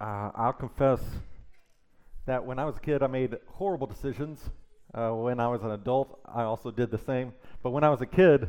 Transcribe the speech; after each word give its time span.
uh, 0.00 0.30
I'll 0.34 0.52
confess 0.52 1.00
that 2.26 2.44
when 2.44 2.58
I 2.58 2.64
was 2.64 2.76
a 2.76 2.80
kid, 2.80 3.02
I 3.02 3.06
made 3.06 3.36
horrible 3.46 3.86
decisions. 3.86 4.50
Uh, 4.94 5.10
when 5.10 5.40
I 5.40 5.48
was 5.48 5.62
an 5.62 5.72
adult, 5.72 6.20
I 6.26 6.42
also 6.42 6.70
did 6.70 6.90
the 6.90 6.98
same. 6.98 7.32
But 7.62 7.70
when 7.70 7.84
I 7.84 7.90
was 7.90 8.00
a 8.00 8.06
kid, 8.06 8.48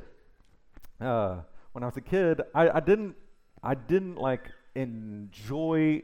uh, 1.01 1.37
when 1.71 1.83
I 1.83 1.87
was 1.87 1.97
a 1.97 2.01
kid, 2.01 2.41
I, 2.53 2.69
I 2.69 2.79
didn't, 2.79 3.15
I 3.63 3.75
didn't 3.75 4.17
like 4.17 4.51
enjoy 4.75 6.03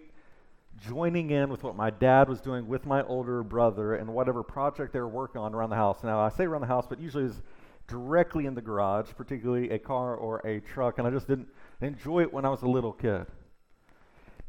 joining 0.88 1.30
in 1.30 1.50
with 1.50 1.64
what 1.64 1.75
my 1.75 1.89
dad 1.89 2.27
was 2.27 2.41
doing 2.41 2.68
with 2.68 2.86
my 2.86 3.04
older 3.04 3.43
brother 3.43 3.96
and 3.96 4.14
whatever 4.14 4.43
project 4.43 4.91
they 4.93 5.00
were 5.00 5.07
working 5.07 5.39
on 5.39 5.54
around 5.54 5.70
the 5.70 5.75
house. 5.75 6.04
Now 6.04 6.20
I 6.20 6.30
say 6.30 6.46
around 6.46 6.62
the 6.62 6.68
house, 6.68 6.86
but 6.88 7.00
usually 7.00 7.25
it's 7.25 7.41
directly 7.88 8.46
in 8.46 8.55
the 8.55 8.62
garage, 8.62 9.09
particularly 9.16 9.70
a 9.70 9.80
car 9.80 10.16
or 10.16 10.39
a 10.39 10.59
truck, 10.59 10.98
and 10.98 11.07
I 11.07 11.12
just 11.12 11.27
didn't 11.27 11.48
enjoy 11.82 12.23
it 12.23 12.34
when 12.34 12.46
I 12.46 12.50
was 12.50 12.64
a 12.64 12.68
little 12.68 12.91
kid. 12.91 13.25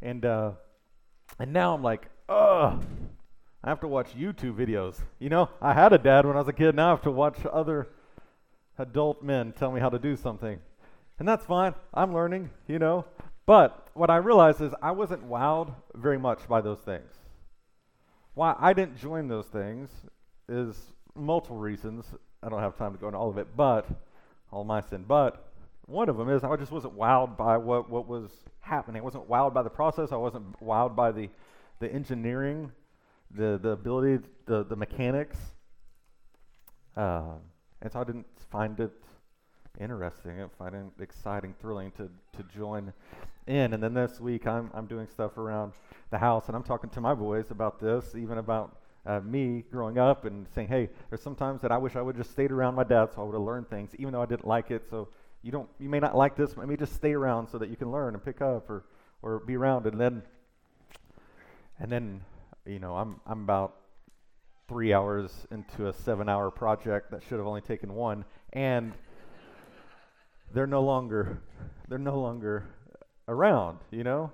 And 0.03 0.25
uh, 0.25 0.53
and 1.39 1.53
now 1.53 1.75
I'm 1.75 1.83
like, 1.83 2.09
ugh, 2.29 2.83
I 3.63 3.69
have 3.69 3.81
to 3.81 3.89
watch 3.89 4.17
YouTube 4.17 4.57
videos. 4.57 5.01
You 5.19 5.29
know, 5.29 5.51
I 5.61 5.75
had 5.75 5.93
a 5.93 5.99
dad 5.99 6.25
when 6.25 6.37
I 6.37 6.41
was 6.41 6.49
a 6.49 6.53
kid. 6.53 6.75
Now 6.75 6.89
I 6.89 6.91
have 6.91 7.03
to 7.03 7.11
watch 7.11 7.39
other 7.53 7.89
adult 8.79 9.23
men 9.23 9.53
tell 9.53 9.73
me 9.73 9.81
how 9.81 9.89
to 9.89 9.99
do 9.99 10.17
something. 10.17 10.59
And 11.19 11.27
that's 11.27 11.45
fine. 11.47 11.75
I'm 11.95 12.15
learning, 12.15 12.51
you 12.69 12.79
know. 12.79 13.07
But 13.47 13.89
what 13.95 14.11
I 14.11 14.17
realized 14.17 14.61
is 14.61 14.73
I 14.83 14.91
wasn't 14.91 15.29
wowed 15.29 15.75
very 15.95 16.19
much 16.19 16.47
by 16.49 16.61
those 16.61 16.81
things. 16.81 17.13
Why 18.35 18.55
I 18.59 18.73
didn't 18.73 18.99
join 18.99 19.29
those 19.29 19.47
things 19.47 19.91
is 20.49 20.77
multiple 21.15 21.57
reasons. 21.57 22.05
I 22.43 22.49
don't 22.49 22.61
have 22.61 22.77
time 22.77 22.93
to 22.93 22.99
go 22.99 23.07
into 23.07 23.19
all 23.19 23.31
of 23.31 23.39
it, 23.39 23.49
but 23.57 23.89
all 24.51 24.65
my 24.65 24.81
sin. 24.81 25.05
But 25.09 25.49
one 25.87 26.09
of 26.09 26.17
them 26.17 26.29
is 26.29 26.43
I 26.43 26.55
just 26.57 26.73
wasn't 26.73 26.97
wowed 26.97 27.37
by 27.37 27.57
what, 27.57 27.89
what 27.89 28.09
was 28.09 28.31
happening. 28.61 29.01
I 29.01 29.05
wasn't 29.05 29.29
wowed 29.29 29.55
by 29.55 29.63
the 29.63 29.71
process. 29.71 30.11
I 30.13 30.17
wasn't 30.17 30.59
wowed 30.61 30.97
by 30.97 31.13
the, 31.13 31.29
the 31.79 31.93
engineering, 31.93 32.73
the, 33.31 33.59
the 33.63 33.71
ability, 33.71 34.27
the, 34.47 34.65
the 34.65 34.77
mechanics. 34.77 35.39
Uh, 36.97 37.35
and 37.83 37.93
so 37.93 38.01
I 38.01 38.05
didn't 38.05 38.27
find 38.51 38.79
it 38.81 38.91
interesting. 39.81 40.33
I 40.33 40.37
didn't 40.39 40.59
find 40.59 40.75
it 40.75 41.03
exciting, 41.03 41.55
thrilling 41.61 41.93
to, 41.93 42.11
to 42.37 42.43
join 42.55 42.93
in. 43.47 43.73
And 43.73 43.83
then 43.83 43.95
this 43.95 44.21
week, 44.21 44.47
I'm, 44.47 44.71
I'm 44.75 44.87
doing 44.87 45.07
stuff 45.07 45.39
around 45.39 45.73
the 46.11 46.19
house, 46.19 46.49
and 46.49 46.57
I'm 46.57 46.63
talking 46.63 46.91
to 46.91 47.01
my 47.01 47.15
boys 47.15 47.51
about 47.51 47.81
this, 47.81 48.15
even 48.17 48.39
about 48.39 48.79
uh, 49.05 49.21
me 49.21 49.65
growing 49.71 49.99
up, 49.99 50.25
and 50.25 50.47
saying, 50.53 50.69
hey, 50.69 50.89
there's 51.11 51.23
some 51.23 51.37
times 51.37 51.63
that 51.63 51.71
I 51.71 51.79
wish 51.79 51.95
I 51.95 52.03
would 52.03 52.17
just 52.17 52.31
stayed 52.33 52.51
around 52.51 52.75
my 52.75 52.85
dad 52.85 53.11
so 53.15 53.21
I 53.21 53.25
would 53.25 53.35
have 53.35 53.43
learned 53.43 53.69
things, 53.69 53.91
even 53.99 54.13
though 54.13 54.23
I 54.23 54.27
didn't 54.27 54.47
like 54.47 54.71
it. 54.73 54.85
So 54.91 55.09
you 55.47 55.53
don't, 55.53 55.69
you 55.79 55.89
may 55.89 56.01
not 56.01 56.17
like 56.17 56.35
this, 56.35 56.55
but 56.55 56.67
maybe 56.67 56.77
just 56.77 56.95
stay 56.95 57.13
around 57.13 57.47
so 57.47 57.59
that 57.59 57.71
you 57.71 57.77
can 57.77 57.93
learn 57.93 58.15
and 58.15 58.25
pick 58.25 58.43
up 58.43 58.69
or, 58.69 58.85
or 59.23 59.39
be 59.39 59.57
around. 59.57 59.87
And 59.87 60.01
then, 60.01 60.23
and 61.79 61.91
then, 61.91 62.21
you 62.67 62.81
know, 62.81 62.97
I'm, 62.97 63.21
I'm 63.25 63.43
about 63.45 63.77
three 64.67 64.93
hours 64.93 65.31
into 65.53 65.87
a 65.87 65.93
seven 65.93 66.29
hour 66.29 66.51
project 66.51 67.13
that 67.13 67.23
should 67.23 67.39
have 67.39 67.47
only 67.47 67.61
taken 67.61 67.95
one, 67.95 68.25
and 68.55 68.93
they're 70.53 70.67
no 70.67 70.83
longer, 70.83 71.39
they're 71.89 71.99
no 71.99 72.19
longer 72.19 72.65
around, 73.29 73.79
you 73.93 74.03
know? 74.03 74.33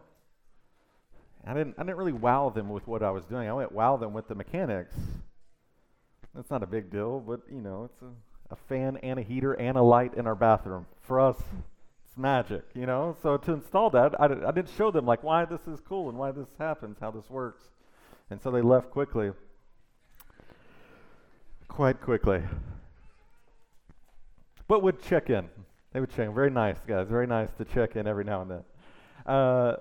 I 1.46 1.52
didn't, 1.52 1.74
I 1.76 1.82
didn't 1.82 1.98
really 1.98 2.12
wow 2.12 2.48
them 2.48 2.70
with 2.70 2.86
what 2.86 3.02
I 3.02 3.10
was 3.10 3.26
doing. 3.26 3.50
I 3.50 3.52
went 3.52 3.72
wow 3.72 3.98
them 3.98 4.14
with 4.14 4.28
the 4.28 4.34
mechanics. 4.34 4.94
That's 6.34 6.50
not 6.50 6.62
a 6.62 6.66
big 6.66 6.90
deal, 6.90 7.20
but, 7.20 7.40
you 7.52 7.60
know, 7.60 7.84
it's 7.84 8.00
a, 8.00 8.54
a 8.54 8.56
fan 8.56 8.96
and 9.02 9.18
a 9.18 9.22
heater 9.22 9.52
and 9.52 9.76
a 9.76 9.82
light 9.82 10.14
in 10.14 10.26
our 10.26 10.34
bathroom. 10.34 10.86
For 11.02 11.20
us, 11.20 11.36
it's 12.06 12.16
magic, 12.16 12.64
you 12.74 12.86
know? 12.86 13.16
So 13.22 13.36
to 13.36 13.52
install 13.52 13.90
that, 13.90 14.20
I, 14.20 14.26
I 14.26 14.52
didn't 14.52 14.70
show 14.76 14.90
them, 14.90 15.04
like, 15.04 15.22
why 15.22 15.44
this 15.44 15.66
is 15.66 15.80
cool 15.80 16.08
and 16.08 16.18
why 16.18 16.30
this 16.30 16.48
happens, 16.58 16.98
how 17.00 17.10
this 17.10 17.28
works. 17.28 17.64
And 18.30 18.40
so 18.40 18.50
they 18.50 18.62
left 18.62 18.90
quickly. 18.90 19.32
Quite 21.68 22.00
quickly. 22.00 22.42
But 24.68 24.82
would 24.82 25.02
check 25.02 25.28
in. 25.28 25.48
They 25.92 26.00
would 26.00 26.10
check 26.10 26.28
in. 26.28 26.34
Very 26.34 26.50
nice, 26.50 26.78
guys. 26.86 27.08
Very 27.08 27.26
nice 27.26 27.50
to 27.58 27.64
check 27.64 27.96
in 27.96 28.06
every 28.06 28.24
now 28.24 28.42
and 28.42 28.50
then. 28.50 28.64
Uh, 29.26 29.76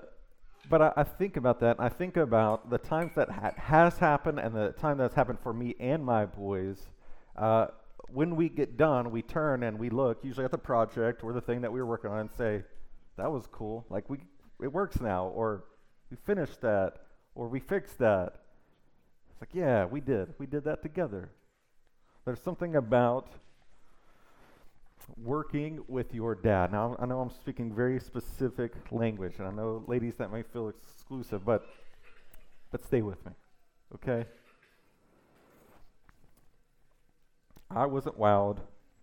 but 0.70 0.82
I, 0.82 0.94
I, 0.98 1.04
think 1.04 1.38
about 1.38 1.60
that. 1.62 1.78
I 1.80 1.90
think 1.90 2.18
about 2.18 2.70
the 2.70 2.78
times 2.78 3.14
that 3.16 3.30
ha- 3.30 3.54
has 3.58 3.98
happened 3.98 4.40
and 4.40 4.56
the 4.56 4.74
time 4.74 4.98
that's 4.98 5.16
happened 5.16 5.40
for 5.42 5.54
me 5.54 5.76
and 5.80 6.04
my 6.04 6.26
boys. 6.26 6.88
Uh, 7.36 7.68
when 8.10 8.36
we 8.36 8.50
get 8.50 8.78
done, 8.78 9.12
we 9.12 9.22
turn 9.22 9.64
and 9.64 9.80
we 9.80 9.90
look, 9.90 10.24
usually 10.24 10.46
at 10.46 10.52
the 10.52 10.58
project 10.58 11.24
or 11.24 11.34
the 11.34 11.42
thing 11.42 11.62
that 11.62 11.72
we 11.72 11.80
were 11.80 11.86
working 11.86 12.12
on, 12.12 12.20
and 12.20 12.32
say, 12.32 12.64
"That 13.18 13.32
was 13.32 13.48
cool. 13.52 13.86
Like 13.90 14.10
we, 14.10 14.20
it 14.62 14.72
works 14.72 15.00
now," 15.00 15.28
or 15.28 15.66
"We 16.10 16.18
finished 16.18 16.62
that," 16.62 16.98
or 17.36 17.48
"We 17.48 17.60
fixed 17.60 17.98
that." 18.00 18.42
It's 19.32 19.42
like, 19.42 19.50
yeah, 19.54 19.86
we 19.86 20.02
did. 20.02 20.34
We 20.38 20.46
did 20.46 20.64
that 20.66 20.82
together. 20.82 21.30
There's 22.26 22.42
something 22.42 22.76
about 22.76 23.30
working 25.18 25.84
with 25.88 26.14
your 26.14 26.36
dad. 26.36 26.72
Now, 26.72 26.96
I 27.00 27.06
know 27.06 27.20
I'm 27.20 27.32
speaking 27.32 27.74
very 27.74 28.00
specific 28.00 28.74
language, 28.92 29.36
and 29.40 29.48
I 29.48 29.52
know 29.52 29.84
ladies 29.88 30.16
that 30.18 30.32
may 30.32 30.44
feel 30.44 30.70
exclusive, 30.70 31.44
but 31.44 31.66
but 32.72 32.84
stay 32.86 33.02
with 33.02 33.24
me, 33.26 33.32
okay? 33.96 34.26
I 37.76 37.86
wasn't 37.86 38.20
wowed. 38.20 38.58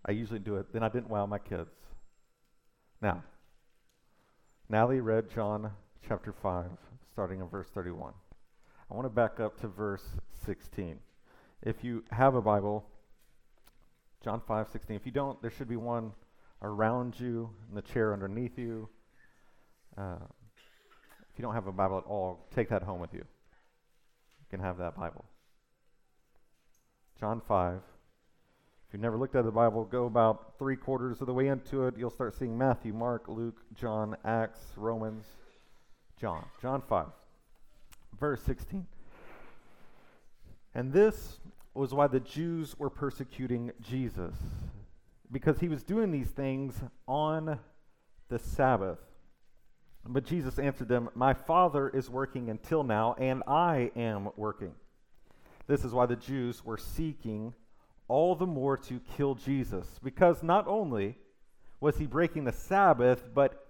I 0.05 0.11
usually 0.11 0.39
do 0.39 0.57
it. 0.57 0.71
Then 0.71 0.83
I 0.83 0.89
didn't 0.89 1.09
wow 1.09 1.25
my 1.25 1.39
kids. 1.39 1.73
Now, 3.01 3.23
Natalie 4.69 5.01
read 5.01 5.29
John 5.33 5.71
chapter 6.07 6.31
5, 6.31 6.65
starting 7.11 7.39
in 7.39 7.47
verse 7.47 7.67
31. 7.73 8.13
I 8.89 8.93
want 8.93 9.05
to 9.05 9.09
back 9.09 9.39
up 9.39 9.59
to 9.61 9.67
verse 9.67 10.03
16. 10.45 10.99
If 11.63 11.83
you 11.83 12.03
have 12.11 12.35
a 12.35 12.41
Bible, 12.41 12.85
John 14.23 14.41
5, 14.47 14.67
16. 14.71 14.95
If 14.95 15.05
you 15.05 15.11
don't, 15.11 15.41
there 15.41 15.51
should 15.51 15.69
be 15.69 15.75
one 15.75 16.11
around 16.61 17.19
you 17.19 17.49
in 17.69 17.75
the 17.75 17.81
chair 17.81 18.13
underneath 18.13 18.57
you. 18.57 18.89
Uh, 19.97 20.17
if 21.31 21.37
you 21.37 21.41
don't 21.41 21.53
have 21.53 21.67
a 21.67 21.71
Bible 21.71 21.97
at 21.97 22.03
all, 22.03 22.47
take 22.53 22.69
that 22.69 22.83
home 22.83 22.99
with 22.99 23.13
you. 23.13 23.19
You 23.19 24.45
can 24.49 24.59
have 24.59 24.77
that 24.77 24.95
Bible. 24.95 25.25
John 27.19 27.41
5. 27.47 27.81
If 28.89 28.93
you've 28.93 29.03
never 29.03 29.19
looked 29.19 29.35
at 29.35 29.45
the 29.45 29.51
Bible, 29.51 29.85
go 29.85 30.07
about 30.07 30.57
three 30.57 30.75
quarters 30.75 31.21
of 31.21 31.27
the 31.27 31.33
way 31.33 31.45
into 31.45 31.85
it. 31.85 31.93
You'll 31.95 32.09
start 32.09 32.33
seeing 32.33 32.57
Matthew, 32.57 32.91
Mark, 32.91 33.25
Luke, 33.27 33.61
John, 33.75 34.17
Acts, 34.25 34.61
Romans, 34.75 35.25
John. 36.19 36.43
John 36.59 36.81
5, 36.81 37.05
verse 38.19 38.41
16. 38.41 38.87
And 40.73 40.91
this 40.91 41.37
was 41.75 41.93
why 41.93 42.07
the 42.07 42.19
Jews 42.19 42.79
were 42.79 42.89
persecuting 42.89 43.73
Jesus, 43.79 44.33
because 45.31 45.59
he 45.59 45.67
was 45.67 45.83
doing 45.83 46.09
these 46.09 46.31
things 46.31 46.73
on 47.07 47.59
the 48.29 48.39
Sabbath. 48.39 48.97
But 50.03 50.25
Jesus 50.25 50.57
answered 50.57 50.87
them, 50.87 51.11
My 51.13 51.35
Father 51.35 51.89
is 51.89 52.09
working 52.09 52.49
until 52.49 52.83
now, 52.83 53.13
and 53.19 53.43
I 53.45 53.91
am 53.95 54.29
working. 54.35 54.71
This 55.67 55.85
is 55.85 55.93
why 55.93 56.07
the 56.07 56.15
Jews 56.15 56.65
were 56.65 56.79
seeking 56.79 57.53
all 58.09 58.35
the 58.35 58.45
more 58.45 58.75
to 58.75 58.99
kill 59.15 59.35
Jesus, 59.35 59.87
because 60.03 60.43
not 60.43 60.67
only 60.67 61.15
was 61.79 61.97
he 61.97 62.05
breaking 62.05 62.43
the 62.43 62.51
Sabbath, 62.51 63.23
but 63.33 63.65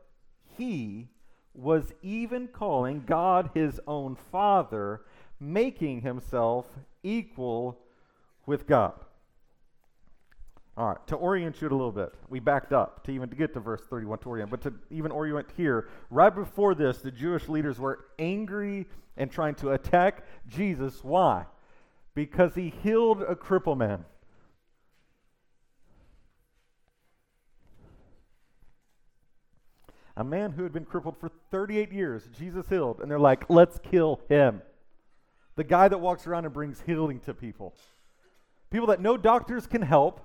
he 0.58 1.10
was 1.54 1.94
even 2.02 2.48
calling 2.48 3.04
God 3.06 3.52
his 3.54 3.80
own 3.86 4.16
Father, 4.32 5.02
making 5.40 6.02
himself 6.02 6.66
equal 7.04 7.78
with 8.46 8.66
God. 8.66 8.94
All 10.78 10.88
right, 10.88 11.08
to 11.08 11.16
orient 11.18 11.62
you 11.62 11.68
a 11.68 11.70
little 11.70 11.92
bit, 11.92 12.14
we 12.30 12.40
backed 12.40 12.72
up 12.72 13.04
to 13.04 13.12
even 13.12 13.30
to 13.30 13.36
get 13.36 13.54
to 13.54 13.60
verse 13.60 13.82
31 13.90 14.20
to 14.20 14.30
orient, 14.30 14.50
but 14.50 14.62
to 14.62 14.74
even 14.90 15.12
orient 15.12 15.48
here, 15.58 15.90
right 16.10 16.34
before 16.34 16.74
this, 16.74 17.00
the 17.00 17.12
Jewish 17.12 17.50
leaders 17.50 17.78
were 17.78 18.06
angry 18.18 18.88
and 19.18 19.30
trying 19.30 19.56
to 19.56 19.72
attack 19.72 20.24
Jesus. 20.48 21.04
Why? 21.04 21.46
Because 22.16 22.56
he 22.56 22.74
healed 22.82 23.22
a 23.22 23.36
cripple 23.36 23.76
man. 23.76 24.06
A 30.20 30.24
man 30.24 30.52
who 30.52 30.64
had 30.64 30.74
been 30.74 30.84
crippled 30.84 31.18
for 31.18 31.32
38 31.50 31.94
years, 31.94 32.28
Jesus 32.38 32.68
healed, 32.68 33.00
and 33.00 33.10
they're 33.10 33.18
like, 33.18 33.50
let's 33.50 33.80
kill 33.80 34.20
him. 34.28 34.62
The 35.56 35.64
guy 35.64 35.88
that 35.88 35.98
walks 35.98 36.28
around 36.28 36.44
and 36.44 36.54
brings 36.54 36.84
healing 36.86 37.22
to 37.22 37.34
people 37.34 37.74
people 38.70 38.88
that 38.88 39.02
no 39.02 39.18
doctors 39.18 39.66
can 39.66 39.82
help, 39.82 40.22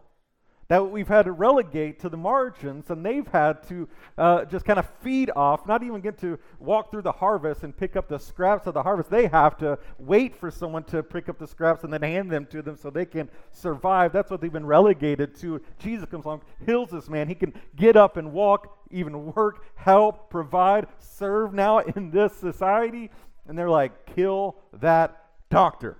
that 0.69 0.90
we've 0.90 1.08
had 1.08 1.26
to 1.26 1.32
relegate 1.32 2.00
to 2.00 2.08
the 2.08 2.16
margins, 2.16 2.90
and 2.90 3.05
they've 3.05 3.26
had 3.28 3.62
to 3.69 3.88
uh, 4.16 4.44
just 4.46 4.64
kind 4.64 4.78
of 4.78 4.88
feed 5.02 5.31
off, 5.37 5.66
not 5.66 5.82
even 5.82 6.00
get 6.00 6.19
to 6.19 6.38
walk 6.58 6.90
through 6.90 7.02
the 7.02 7.12
harvest 7.12 7.62
and 7.62 7.76
pick 7.76 7.96
up 7.96 8.08
the 8.08 8.19
scraps 8.19 8.66
of 8.66 8.75
the 8.75 8.82
harvest. 8.82 9.11
They 9.11 9.26
have 9.26 9.56
to 9.58 9.78
wait 9.99 10.34
for 10.34 10.50
someone 10.50 10.84
to 10.84 11.02
pick 11.02 11.28
up 11.28 11.38
the 11.38 11.46
scraps 11.46 11.84
and 11.84 11.93
then 11.93 12.02
hand 12.02 12.31
them 12.31 12.46
to 12.46 12.62
them 12.62 12.76
so 12.76 12.90
they 12.90 13.05
can 13.05 13.28
survive. 13.52 14.12
That's 14.12 14.31
what 14.31 14.40
they've 14.40 14.52
been 14.52 14.66
relegated 14.66 15.34
to. 15.40 15.61
Jesus 15.78 16.08
comes 16.08 16.25
along, 16.25 16.43
heals 16.64 16.90
this 16.90 17.08
man. 17.08 17.28
He 17.28 17.34
can 17.34 17.52
get 17.76 17.96
up 17.96 18.17
and 18.17 18.32
walk, 18.32 18.78
even 18.90 19.32
work, 19.34 19.64
help, 19.75 20.31
provide, 20.31 20.87
serve 20.99 21.52
now 21.52 21.78
in 21.96 22.10
this 22.10 22.34
society. 22.34 23.10
And 23.46 23.58
they're 23.58 23.70
like, 23.70 24.14
kill 24.14 24.56
that 24.81 25.25
doctor. 25.50 25.99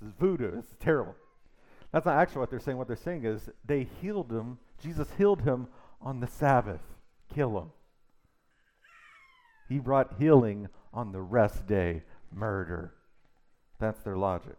This 0.00 0.08
is 0.08 0.14
voodoo. 0.18 0.50
This 0.50 0.64
is 0.64 0.76
terrible. 0.80 1.14
That's 1.96 2.04
not 2.04 2.18
actually 2.18 2.40
what 2.40 2.50
they're 2.50 2.60
saying. 2.60 2.76
What 2.76 2.88
they're 2.88 2.96
saying 2.96 3.24
is 3.24 3.48
they 3.64 3.88
healed 4.02 4.30
him. 4.30 4.58
Jesus 4.82 5.08
healed 5.16 5.40
him 5.40 5.66
on 6.02 6.20
the 6.20 6.26
Sabbath. 6.26 6.82
Kill 7.34 7.58
him. 7.58 7.70
He 9.70 9.78
brought 9.78 10.16
healing 10.18 10.68
on 10.92 11.12
the 11.12 11.22
rest 11.22 11.66
day. 11.66 12.02
Murder. 12.30 12.92
That's 13.80 14.02
their 14.02 14.18
logic. 14.18 14.58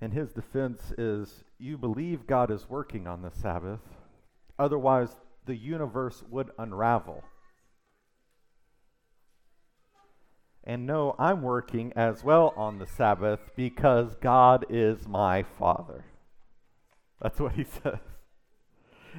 And 0.00 0.12
his 0.12 0.32
defense 0.32 0.92
is 0.96 1.42
you 1.58 1.76
believe 1.76 2.24
God 2.28 2.52
is 2.52 2.70
working 2.70 3.08
on 3.08 3.22
the 3.22 3.32
Sabbath, 3.32 3.80
otherwise, 4.60 5.10
the 5.44 5.56
universe 5.56 6.22
would 6.30 6.52
unravel. 6.56 7.24
And 10.68 10.86
no, 10.86 11.16
I'm 11.18 11.40
working 11.40 11.94
as 11.96 12.22
well 12.22 12.52
on 12.54 12.78
the 12.78 12.86
Sabbath 12.86 13.40
because 13.56 14.14
God 14.16 14.66
is 14.68 15.08
my 15.08 15.42
Father. 15.42 16.04
That's 17.22 17.40
what 17.40 17.52
he 17.52 17.64
says. 17.82 18.00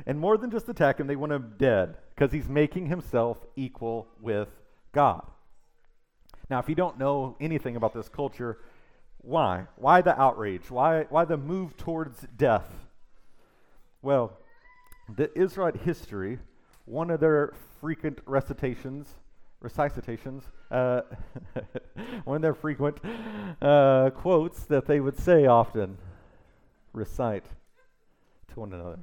And 0.06 0.20
more 0.20 0.38
than 0.38 0.52
just 0.52 0.70
attack 0.70 1.00
him, 1.00 1.08
they 1.08 1.16
want 1.16 1.32
him 1.32 1.56
dead 1.58 1.98
because 2.14 2.32
he's 2.32 2.48
making 2.48 2.86
himself 2.86 3.44
equal 3.56 4.08
with 4.22 4.48
God. 4.92 5.26
Now, 6.52 6.60
if 6.60 6.70
you 6.70 6.76
don't 6.76 7.00
know 7.00 7.36
anything 7.42 7.76
about 7.76 7.96
this 7.96 8.10
culture, 8.10 8.60
why? 9.18 9.66
Why 9.76 10.02
the 10.02 10.20
outrage? 10.22 10.70
Why, 10.70 11.08
why 11.10 11.26
the 11.26 11.36
move 11.36 11.76
towards 11.78 12.28
death? 12.38 12.70
Well, 14.04 14.38
the 15.18 15.36
Israelite 15.36 15.78
history, 15.78 16.38
one 16.86 17.10
of 17.10 17.20
their 17.20 17.54
frequent 17.82 18.20
recitations, 18.28 19.16
recitations, 19.62 20.44
uh, 20.72 21.02
of 22.24 22.42
there 22.42 22.54
frequent 22.54 22.98
uh, 23.62 24.10
quotes 24.12 24.64
that 24.64 24.86
they 24.86 25.00
would 25.00 25.18
say 25.18 25.46
often, 25.46 25.98
recite 26.94 27.46
to 28.54 28.60
one 28.62 28.74
another, 28.74 29.00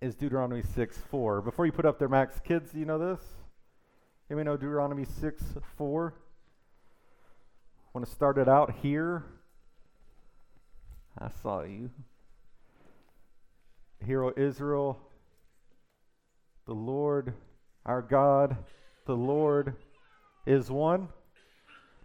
is 0.00 0.14
Deuteronomy 0.14 0.62
6 0.62 0.98
4. 1.10 1.42
Before 1.42 1.66
you 1.66 1.72
put 1.72 1.84
up 1.84 1.98
their 1.98 2.08
Max, 2.08 2.40
kids, 2.40 2.72
you 2.74 2.84
know 2.84 2.98
this? 2.98 3.20
Anybody 4.30 4.46
know 4.46 4.56
Deuteronomy 4.56 5.04
6 5.04 5.42
4? 5.76 6.14
Want 7.92 8.06
to 8.06 8.12
start 8.12 8.38
it 8.38 8.48
out 8.48 8.74
here? 8.82 9.24
I 11.18 11.28
saw 11.42 11.62
you. 11.62 11.90
Hear 14.04 14.24
O 14.24 14.32
Israel, 14.36 15.00
the 16.66 16.74
Lord, 16.74 17.34
our 17.84 18.00
God, 18.00 18.56
the 19.08 19.16
Lord 19.16 19.74
is 20.46 20.70
one. 20.70 21.08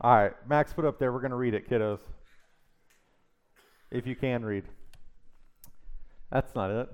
All 0.02 0.16
right, 0.16 0.34
Max, 0.50 0.74
put 0.74 0.86
up 0.86 0.98
there. 0.98 1.14
We're 1.14 1.20
going 1.20 1.30
to 1.30 1.38
read 1.38 1.54
it, 1.54 1.70
kiddos. 1.70 2.00
If 3.92 4.08
you 4.08 4.16
can 4.16 4.44
read. 4.44 4.64
That's 6.32 6.56
not 6.56 6.72
it. 6.72 6.90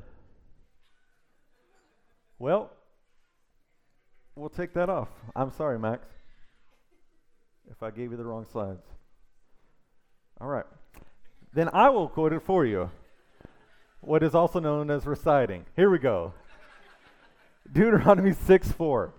Well, 2.37 2.69
we'll 4.35 4.49
take 4.49 4.73
that 4.73 4.89
off. 4.89 5.07
I'm 5.33 5.53
sorry, 5.53 5.79
Max 5.79 6.05
if 7.71 7.83
I 7.83 7.91
gave 7.91 8.11
you 8.11 8.17
the 8.17 8.25
wrong 8.25 8.45
slides. 8.51 8.83
All 10.41 10.47
right. 10.47 10.65
Then 11.53 11.69
I 11.73 11.89
will 11.89 12.07
quote 12.07 12.33
it 12.33 12.41
for 12.41 12.65
you. 12.65 12.89
What 14.01 14.23
is 14.23 14.33
also 14.33 14.59
known 14.59 14.89
as 14.89 15.05
reciting. 15.05 15.65
Here 15.75 15.89
we 15.89 15.99
go. 15.99 16.33
Deuteronomy 17.71 18.33
6 18.33 18.71
4. 18.71 19.13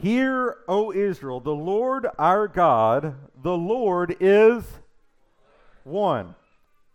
Hear, 0.00 0.58
O 0.68 0.92
Israel, 0.92 1.40
the 1.40 1.54
Lord 1.54 2.06
our 2.18 2.46
God, 2.46 3.16
the 3.42 3.56
Lord 3.56 4.16
is 4.20 4.64
one. 5.82 6.36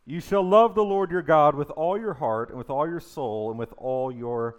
You 0.05 0.21
shall 0.21 0.43
love 0.43 0.73
the 0.73 0.83
Lord 0.83 1.11
your 1.11 1.21
God 1.21 1.53
with 1.55 1.69
all 1.71 1.99
your 1.99 2.13
heart, 2.13 2.49
and 2.49 2.57
with 2.57 2.69
all 2.69 2.87
your 2.87 3.01
soul, 3.01 3.49
and 3.49 3.59
with 3.59 3.73
all 3.77 4.09
your 4.09 4.55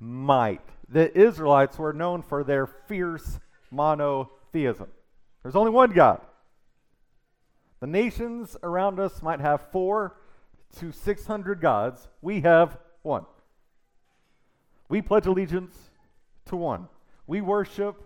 might. 0.00 0.62
The 0.88 1.16
Israelites 1.18 1.78
were 1.78 1.92
known 1.92 2.22
for 2.22 2.44
their 2.44 2.66
fierce 2.66 3.40
monotheism. 3.70 4.88
There's 5.42 5.56
only 5.56 5.70
one 5.70 5.92
God. 5.92 6.22
The 7.80 7.86
nations 7.86 8.56
around 8.62 8.98
us 8.98 9.22
might 9.22 9.40
have 9.40 9.70
four 9.70 10.16
to 10.78 10.92
600 10.92 11.60
gods. 11.60 12.08
We 12.22 12.40
have 12.40 12.78
one. 13.02 13.26
We 14.88 15.02
pledge 15.02 15.26
allegiance 15.26 15.76
to 16.46 16.56
one. 16.56 16.88
We 17.26 17.40
worship 17.40 18.02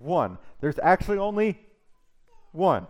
one. 0.00 0.38
There's 0.60 0.78
actually 0.82 1.18
only 1.18 1.58
one. 2.52 2.86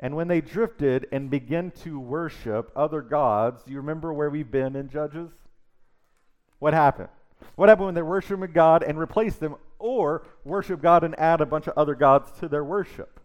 And 0.00 0.14
when 0.14 0.28
they 0.28 0.40
drifted 0.40 1.06
and 1.10 1.28
began 1.28 1.72
to 1.82 1.98
worship 1.98 2.70
other 2.76 3.02
gods, 3.02 3.62
you 3.66 3.78
remember 3.78 4.12
where 4.12 4.30
we've 4.30 4.50
been 4.50 4.76
in 4.76 4.88
Judges? 4.88 5.30
What 6.60 6.72
happened? 6.72 7.08
What 7.56 7.68
happened 7.68 7.86
when 7.86 7.94
they 7.94 8.02
worshiped 8.02 8.52
God 8.52 8.82
and 8.82 8.98
replaced 8.98 9.40
them 9.40 9.56
or 9.78 10.26
worship 10.44 10.82
God 10.82 11.04
and 11.04 11.18
add 11.18 11.40
a 11.40 11.46
bunch 11.46 11.66
of 11.66 11.76
other 11.76 11.94
gods 11.94 12.30
to 12.40 12.48
their 12.48 12.64
worship. 12.64 13.20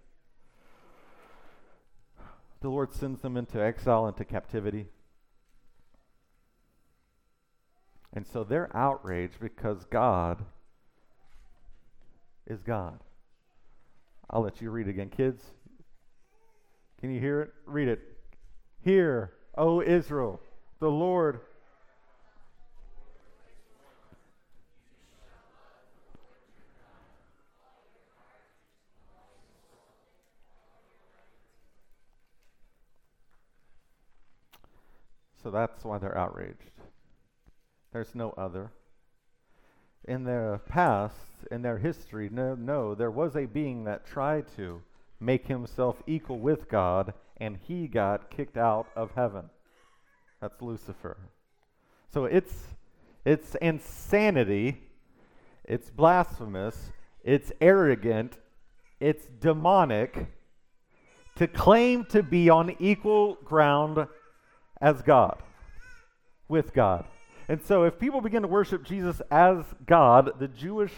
The 2.61 2.69
Lord 2.69 2.93
sends 2.93 3.21
them 3.21 3.35
into 3.35 3.61
exile, 3.61 4.07
into 4.07 4.23
captivity. 4.23 4.87
And 8.13 8.25
so 8.25 8.43
they're 8.43 8.75
outraged 8.75 9.39
because 9.39 9.85
God 9.85 10.45
is 12.47 12.61
God. 12.61 12.99
I'll 14.29 14.41
let 14.41 14.61
you 14.61 14.69
read 14.69 14.87
again. 14.87 15.09
Kids, 15.09 15.43
can 16.99 17.11
you 17.11 17.19
hear 17.19 17.41
it? 17.41 17.53
Read 17.65 17.87
it. 17.87 17.99
Hear, 18.81 19.33
O 19.57 19.81
Israel, 19.81 20.39
the 20.79 20.89
Lord 20.89 21.41
So 35.43 35.51
that's 35.51 35.83
why 35.83 35.97
they're 35.97 36.17
outraged. 36.17 36.71
There's 37.91 38.15
no 38.15 38.31
other. 38.37 38.71
In 40.05 40.23
their 40.23 40.59
past, 40.67 41.15
in 41.51 41.61
their 41.61 41.77
history, 41.77 42.29
no, 42.31 42.55
no, 42.55 42.93
there 42.93 43.11
was 43.11 43.35
a 43.35 43.45
being 43.45 43.85
that 43.85 44.05
tried 44.05 44.45
to 44.55 44.81
make 45.19 45.47
himself 45.47 46.01
equal 46.05 46.39
with 46.39 46.69
God, 46.69 47.13
and 47.37 47.57
he 47.57 47.87
got 47.87 48.29
kicked 48.29 48.57
out 48.57 48.87
of 48.95 49.11
heaven. 49.15 49.49
That's 50.41 50.61
Lucifer. 50.61 51.17
So 52.13 52.25
it's 52.25 52.53
it's 53.25 53.55
insanity, 53.55 54.81
it's 55.63 55.89
blasphemous, 55.89 56.91
it's 57.23 57.53
arrogant, 57.61 58.37
it's 58.99 59.25
demonic 59.39 60.27
to 61.35 61.47
claim 61.47 62.05
to 62.05 62.21
be 62.21 62.49
on 62.49 62.75
equal 62.79 63.35
ground 63.45 64.07
as 64.81 65.01
God, 65.01 65.41
with 66.47 66.73
God. 66.73 67.05
And 67.47 67.61
so, 67.61 67.83
if 67.83 67.99
people 67.99 68.21
begin 68.21 68.41
to 68.43 68.47
worship 68.47 68.83
Jesus 68.83 69.21
as 69.29 69.63
God, 69.85 70.39
the 70.39 70.47
Jewish 70.47 70.91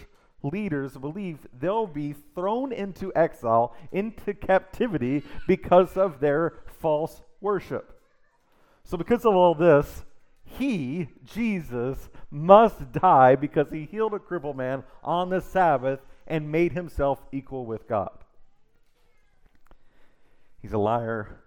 leaders 0.43 0.95
believe 0.95 1.39
they'll 1.59 1.87
be 1.87 2.13
thrown 2.35 2.71
into 2.71 3.11
exile, 3.15 3.75
into 3.91 4.33
captivity, 4.33 5.23
because 5.47 5.97
of 5.97 6.19
their 6.19 6.53
false 6.79 7.21
worship. 7.41 7.99
So, 8.83 8.97
because 8.97 9.25
of 9.25 9.33
all 9.33 9.55
this, 9.55 10.05
he, 10.43 11.09
Jesus, 11.23 12.09
must 12.29 12.91
die 12.91 13.35
because 13.35 13.71
he 13.71 13.85
healed 13.85 14.13
a 14.13 14.19
crippled 14.19 14.55
man 14.55 14.83
on 15.03 15.29
the 15.29 15.41
Sabbath 15.41 15.99
and 16.27 16.51
made 16.51 16.71
himself 16.71 17.19
equal 17.31 17.65
with 17.65 17.87
God. 17.87 18.11
He's 20.61 20.73
a 20.73 20.77
liar. 20.77 21.39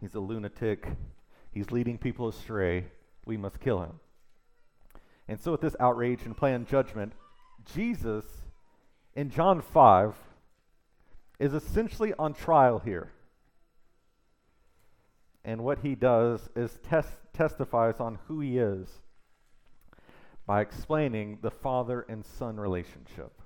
He's 0.00 0.14
a 0.14 0.20
lunatic. 0.20 0.86
He's 1.52 1.70
leading 1.70 1.98
people 1.98 2.28
astray. 2.28 2.86
We 3.24 3.36
must 3.36 3.60
kill 3.60 3.82
him. 3.82 4.00
And 5.30 5.40
so, 5.40 5.52
with 5.52 5.60
this 5.60 5.76
outrage 5.78 6.22
and 6.24 6.36
planned 6.36 6.66
judgment, 6.66 7.12
Jesus 7.72 8.24
in 9.14 9.30
John 9.30 9.62
5 9.62 10.16
is 11.38 11.54
essentially 11.54 12.12
on 12.18 12.34
trial 12.34 12.80
here. 12.80 13.12
And 15.44 15.62
what 15.62 15.78
he 15.78 15.94
does 15.94 16.48
is 16.56 16.80
test, 16.82 17.12
testifies 17.32 18.00
on 18.00 18.18
who 18.26 18.40
he 18.40 18.58
is 18.58 18.88
by 20.48 20.62
explaining 20.62 21.38
the 21.42 21.52
father 21.52 22.04
and 22.08 22.26
son 22.26 22.58
relationship. 22.58 23.40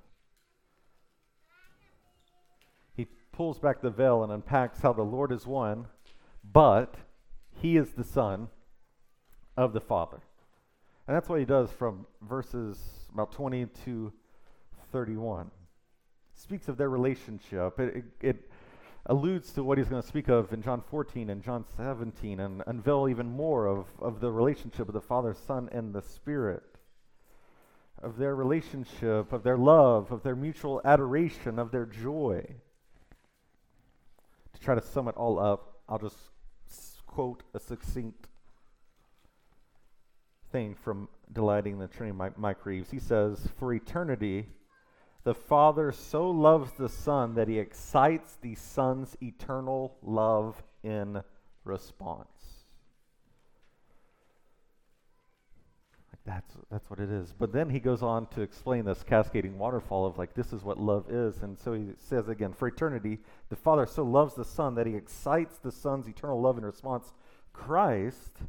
He 2.95 3.05
pulls 3.31 3.59
back 3.59 3.81
the 3.81 3.91
veil 3.91 4.23
and 4.23 4.31
unpacks 4.31 4.79
how 4.79 4.93
the 4.93 5.03
Lord 5.03 5.31
is 5.31 5.45
one, 5.45 5.85
but 6.43 6.95
he 7.61 7.77
is 7.77 7.91
the 7.91 8.03
Son 8.03 8.47
of 9.55 9.73
the 9.73 9.81
Father. 9.81 10.21
And 11.07 11.15
that's 11.15 11.29
what 11.29 11.39
he 11.39 11.45
does 11.45 11.71
from 11.71 12.07
verses 12.21 12.79
about 13.13 13.31
20 13.31 13.67
to 13.85 14.11
31. 14.91 15.51
Speaks 16.35 16.67
of 16.67 16.77
their 16.77 16.89
relationship. 16.89 17.79
It, 17.79 17.97
it, 17.97 18.05
it 18.21 18.51
alludes 19.05 19.51
to 19.53 19.63
what 19.63 19.77
he's 19.77 19.87
going 19.87 20.01
to 20.01 20.07
speak 20.07 20.29
of 20.29 20.51
in 20.51 20.63
John 20.63 20.81
14 20.89 21.29
and 21.29 21.43
John 21.43 21.63
17 21.77 22.39
and 22.39 22.63
unveil 22.65 23.07
even 23.07 23.27
more 23.27 23.67
of, 23.67 23.85
of 23.99 24.19
the 24.19 24.31
relationship 24.31 24.87
of 24.87 24.93
the 24.93 25.01
Father, 25.01 25.35
Son, 25.35 25.69
and 25.71 25.93
the 25.93 26.01
Spirit. 26.01 26.63
Of 28.01 28.17
their 28.17 28.35
relationship, 28.35 29.31
of 29.31 29.43
their 29.43 29.57
love, 29.57 30.11
of 30.11 30.23
their 30.23 30.35
mutual 30.35 30.81
adoration, 30.83 31.59
of 31.59 31.71
their 31.71 31.85
joy. 31.85 32.45
To 34.53 34.59
try 34.59 34.73
to 34.73 34.81
sum 34.81 35.07
it 35.07 35.15
all 35.15 35.39
up, 35.39 35.81
I'll 35.87 35.99
just 35.99 36.17
quote 37.05 37.43
a 37.53 37.59
succinct 37.59 38.27
thing 40.55 40.73
from 40.73 41.09
Delighting 41.33 41.73
in 41.73 41.79
the 41.79 41.87
Trinity, 41.87 42.15
Mike, 42.15 42.37
Mike 42.37 42.65
Reeves. 42.65 42.89
He 42.89 42.99
says, 42.99 43.49
For 43.59 43.73
eternity, 43.73 44.47
the 45.25 45.33
Father 45.33 45.91
so 45.91 46.29
loves 46.29 46.71
the 46.77 46.87
Son 46.87 47.35
that 47.35 47.49
he 47.49 47.59
excites 47.59 48.37
the 48.41 48.55
Son's 48.55 49.17
eternal 49.21 49.97
love 50.01 50.63
in 50.81 51.21
response. 51.65 52.29
That's, 56.25 56.53
that's 56.71 56.89
what 56.89 57.01
it 57.01 57.11
is. 57.11 57.33
But 57.37 57.51
then 57.51 57.69
he 57.69 57.81
goes 57.81 58.01
on 58.01 58.25
to 58.27 58.41
explain 58.41 58.85
this 58.85 59.03
cascading 59.03 59.57
waterfall 59.57 60.05
of 60.05 60.17
like, 60.17 60.35
this 60.35 60.53
is 60.53 60.63
what 60.63 60.79
love 60.79 61.07
is. 61.09 61.43
And 61.43 61.59
so 61.59 61.73
he 61.73 61.87
says 61.97 62.29
again, 62.29 62.53
for 62.53 62.69
eternity, 62.69 63.19
the 63.49 63.57
Father 63.57 63.85
so 63.85 64.03
loves 64.03 64.35
the 64.35 64.45
Son 64.45 64.75
that 64.75 64.87
he 64.87 64.95
excites 64.95 65.57
the 65.57 65.71
Son's 65.71 66.07
eternal 66.07 66.39
love 66.39 66.57
in 66.57 66.63
response. 66.63 67.11
Christ 67.51 68.39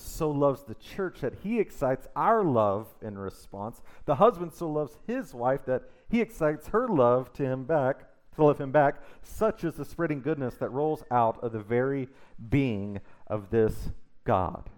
so 0.00 0.30
loves 0.30 0.62
the 0.62 0.74
church 0.74 1.20
that 1.20 1.34
he 1.42 1.58
excites 1.58 2.08
our 2.16 2.42
love 2.42 2.88
in 3.02 3.18
response. 3.18 3.82
The 4.06 4.16
husband 4.16 4.52
so 4.52 4.68
loves 4.68 4.98
his 5.06 5.34
wife 5.34 5.64
that 5.66 5.82
he 6.08 6.20
excites 6.20 6.68
her 6.68 6.88
love 6.88 7.32
to 7.34 7.44
him 7.44 7.64
back, 7.64 8.06
to 8.34 8.44
love 8.44 8.60
him 8.60 8.72
back. 8.72 9.02
Such 9.22 9.64
is 9.64 9.74
the 9.74 9.84
spreading 9.84 10.22
goodness 10.22 10.54
that 10.56 10.70
rolls 10.70 11.04
out 11.10 11.42
of 11.42 11.52
the 11.52 11.60
very 11.60 12.08
being 12.48 13.00
of 13.26 13.50
this 13.50 13.90
God. 14.24 14.70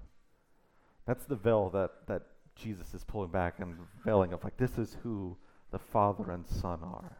That's 1.06 1.24
the 1.24 1.36
veil 1.36 1.70
that, 1.70 2.06
that 2.06 2.22
Jesus 2.54 2.94
is 2.94 3.04
pulling 3.04 3.30
back 3.30 3.58
and 3.58 3.76
veiling 4.04 4.32
of 4.32 4.44
like, 4.44 4.56
this 4.56 4.78
is 4.78 4.96
who 5.02 5.36
the 5.70 5.78
Father 5.78 6.30
and 6.30 6.46
Son 6.46 6.80
are. 6.82 7.16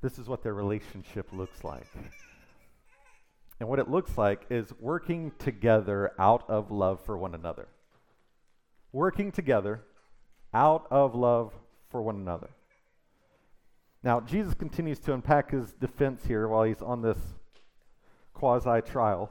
This 0.00 0.18
is 0.18 0.28
what 0.28 0.42
their 0.42 0.54
relationship 0.54 1.32
looks 1.32 1.64
like. 1.64 1.86
And 3.60 3.68
what 3.68 3.78
it 3.78 3.90
looks 3.90 4.16
like 4.16 4.46
is 4.50 4.72
working 4.78 5.32
together 5.38 6.12
out 6.18 6.48
of 6.48 6.70
love 6.70 7.04
for 7.04 7.18
one 7.18 7.34
another. 7.34 7.68
Working 8.92 9.32
together 9.32 9.82
out 10.54 10.86
of 10.90 11.14
love 11.14 11.52
for 11.90 12.00
one 12.00 12.16
another. 12.16 12.50
Now, 14.02 14.20
Jesus 14.20 14.54
continues 14.54 15.00
to 15.00 15.12
unpack 15.12 15.50
his 15.50 15.72
defense 15.72 16.24
here 16.24 16.46
while 16.46 16.62
he's 16.62 16.80
on 16.80 17.02
this 17.02 17.18
quasi 18.32 18.80
trial. 18.82 19.30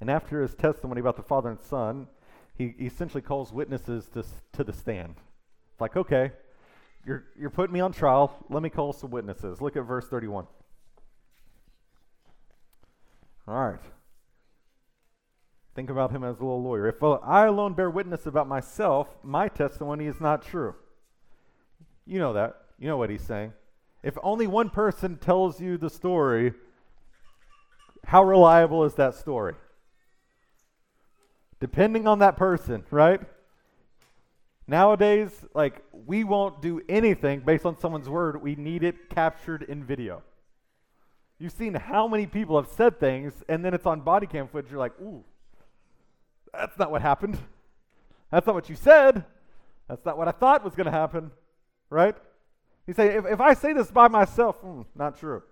And 0.00 0.10
after 0.10 0.40
his 0.40 0.54
testimony 0.54 1.00
about 1.00 1.16
the 1.16 1.22
Father 1.22 1.50
and 1.50 1.60
Son, 1.60 2.08
he, 2.56 2.74
essentially 2.80 3.20
calls 3.20 3.52
witnesses 3.52 4.08
to, 4.14 4.24
to 4.52 4.64
the 4.64 4.72
stand. 4.72 5.16
It's 5.72 5.80
like, 5.80 5.96
okay, 5.96 6.32
you're, 7.06 7.24
you're 7.38 7.50
putting 7.50 7.74
me 7.74 7.80
on 7.80 7.92
trial. 7.92 8.34
Let 8.48 8.62
me 8.62 8.70
call 8.70 8.92
some 8.92 9.10
witnesses. 9.10 9.60
Look 9.60 9.76
at 9.76 9.82
verse 9.82 10.08
31. 10.08 10.46
All 13.46 13.54
right. 13.54 13.80
Think 15.74 15.90
about 15.90 16.12
him 16.12 16.22
as 16.22 16.38
a 16.38 16.42
little 16.42 16.62
lawyer. 16.62 16.86
If 16.86 17.02
I 17.02 17.46
alone 17.46 17.74
bear 17.74 17.90
witness 17.90 18.26
about 18.26 18.46
myself, 18.46 19.08
my 19.22 19.48
testimony 19.48 20.06
is 20.06 20.20
not 20.20 20.42
true. 20.42 20.74
You 22.06 22.18
know 22.18 22.32
that. 22.34 22.56
You 22.78 22.88
know 22.88 22.96
what 22.96 23.10
he's 23.10 23.22
saying. 23.22 23.52
If 24.02 24.16
only 24.22 24.46
one 24.46 24.70
person 24.70 25.16
tells 25.16 25.60
you 25.60 25.76
the 25.78 25.90
story, 25.90 26.52
how 28.04 28.22
reliable 28.22 28.84
is 28.84 28.94
that 28.94 29.14
story? 29.14 29.54
Depending 31.60 32.06
on 32.06 32.18
that 32.20 32.36
person, 32.36 32.84
right? 32.90 33.20
Nowadays, 34.66 35.30
like, 35.54 35.82
we 35.92 36.24
won't 36.24 36.62
do 36.62 36.82
anything 36.88 37.40
based 37.40 37.66
on 37.66 37.78
someone's 37.78 38.08
word. 38.08 38.40
We 38.40 38.54
need 38.54 38.82
it 38.82 39.10
captured 39.10 39.62
in 39.62 39.84
video. 39.84 40.22
You've 41.38 41.52
seen 41.52 41.74
how 41.74 42.06
many 42.06 42.26
people 42.26 42.56
have 42.60 42.70
said 42.70 43.00
things, 43.00 43.32
and 43.48 43.64
then 43.64 43.74
it's 43.74 43.86
on 43.86 44.00
body 44.00 44.26
cam 44.26 44.48
footage. 44.48 44.70
You're 44.70 44.80
like, 44.80 44.98
ooh, 45.00 45.24
that's 46.52 46.78
not 46.78 46.90
what 46.90 47.02
happened. 47.02 47.38
That's 48.30 48.46
not 48.46 48.54
what 48.54 48.68
you 48.68 48.76
said. 48.76 49.24
That's 49.88 50.04
not 50.04 50.16
what 50.16 50.28
I 50.28 50.32
thought 50.32 50.64
was 50.64 50.74
going 50.74 50.86
to 50.86 50.92
happen, 50.92 51.30
right? 51.90 52.16
You 52.86 52.94
say, 52.94 53.16
if, 53.16 53.26
if 53.26 53.40
I 53.40 53.54
say 53.54 53.72
this 53.72 53.90
by 53.90 54.08
myself, 54.08 54.60
mm, 54.62 54.84
not 54.94 55.18
true. 55.18 55.42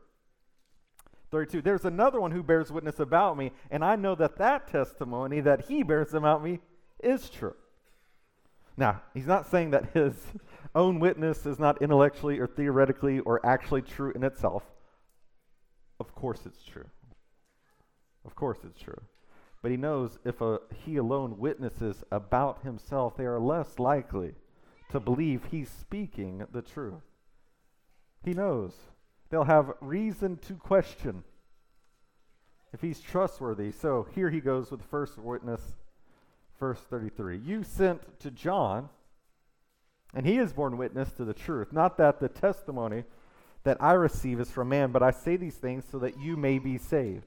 32, 1.30 1.62
there's 1.62 1.84
another 1.84 2.20
one 2.20 2.30
who 2.30 2.42
bears 2.42 2.70
witness 2.70 3.00
about 3.00 3.36
me, 3.38 3.52
and 3.70 3.84
I 3.84 3.96
know 3.96 4.14
that 4.14 4.36
that 4.38 4.68
testimony 4.68 5.40
that 5.40 5.66
he 5.66 5.82
bears 5.82 6.12
about 6.12 6.44
me 6.44 6.60
is 7.02 7.30
true. 7.30 7.54
Now, 8.76 9.02
he's 9.14 9.26
not 9.26 9.50
saying 9.50 9.70
that 9.70 9.92
his 9.92 10.14
own 10.74 11.00
witness 11.00 11.46
is 11.46 11.58
not 11.58 11.80
intellectually 11.82 12.38
or 12.38 12.46
theoretically 12.46 13.20
or 13.20 13.44
actually 13.44 13.82
true 13.82 14.12
in 14.14 14.24
itself. 14.24 14.62
Of 16.02 16.16
course 16.16 16.40
it's 16.46 16.64
true. 16.64 16.90
Of 18.24 18.34
course 18.34 18.58
it's 18.64 18.80
true. 18.80 19.00
But 19.62 19.70
he 19.70 19.76
knows 19.76 20.18
if 20.24 20.40
a, 20.40 20.58
he 20.84 20.96
alone 20.96 21.38
witnesses 21.38 22.02
about 22.10 22.64
himself, 22.64 23.16
they 23.16 23.24
are 23.24 23.38
less 23.38 23.78
likely 23.78 24.34
to 24.90 24.98
believe 24.98 25.44
he's 25.44 25.70
speaking 25.70 26.44
the 26.50 26.60
truth. 26.60 27.04
He 28.24 28.34
knows 28.34 28.72
they'll 29.30 29.44
have 29.44 29.74
reason 29.80 30.38
to 30.38 30.54
question 30.54 31.22
if 32.72 32.80
he's 32.80 33.00
trustworthy. 33.00 33.70
So 33.70 34.08
here 34.12 34.28
he 34.28 34.40
goes 34.40 34.72
with 34.72 34.80
the 34.80 34.88
first 34.88 35.16
witness, 35.18 35.60
verse 36.58 36.80
33. 36.80 37.38
You 37.38 37.62
sent 37.62 38.18
to 38.18 38.32
John, 38.32 38.88
and 40.14 40.26
he 40.26 40.34
has 40.36 40.52
borne 40.52 40.76
witness 40.76 41.12
to 41.12 41.24
the 41.24 41.32
truth. 41.32 41.72
Not 41.72 41.96
that 41.98 42.18
the 42.18 42.28
testimony 42.28 43.04
that 43.64 43.76
I 43.80 43.92
receive 43.92 44.40
is 44.40 44.50
from 44.50 44.68
man, 44.68 44.90
but 44.90 45.02
I 45.02 45.10
say 45.10 45.36
these 45.36 45.54
things 45.54 45.84
so 45.90 45.98
that 46.00 46.18
you 46.18 46.36
may 46.36 46.58
be 46.58 46.78
saved. 46.78 47.26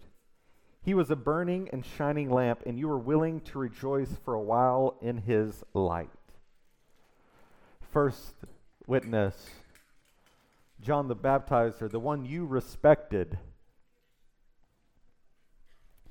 He 0.84 0.94
was 0.94 1.10
a 1.10 1.16
burning 1.16 1.70
and 1.72 1.84
shining 1.86 2.30
lamp, 2.30 2.62
and 2.66 2.78
you 2.78 2.88
were 2.88 2.98
willing 2.98 3.42
to 3.42 3.60
rejoice 3.60 4.12
for 4.24 4.34
a 4.34 4.42
while 4.42 4.98
in 5.02 5.18
his 5.18 5.64
light. 5.74 6.10
First 7.92 8.36
witness, 8.86 9.50
John 10.82 11.08
the 11.08 11.16
Baptizer, 11.16 11.90
the 11.90 12.00
one 12.00 12.26
you 12.26 12.46
respected. 12.46 13.40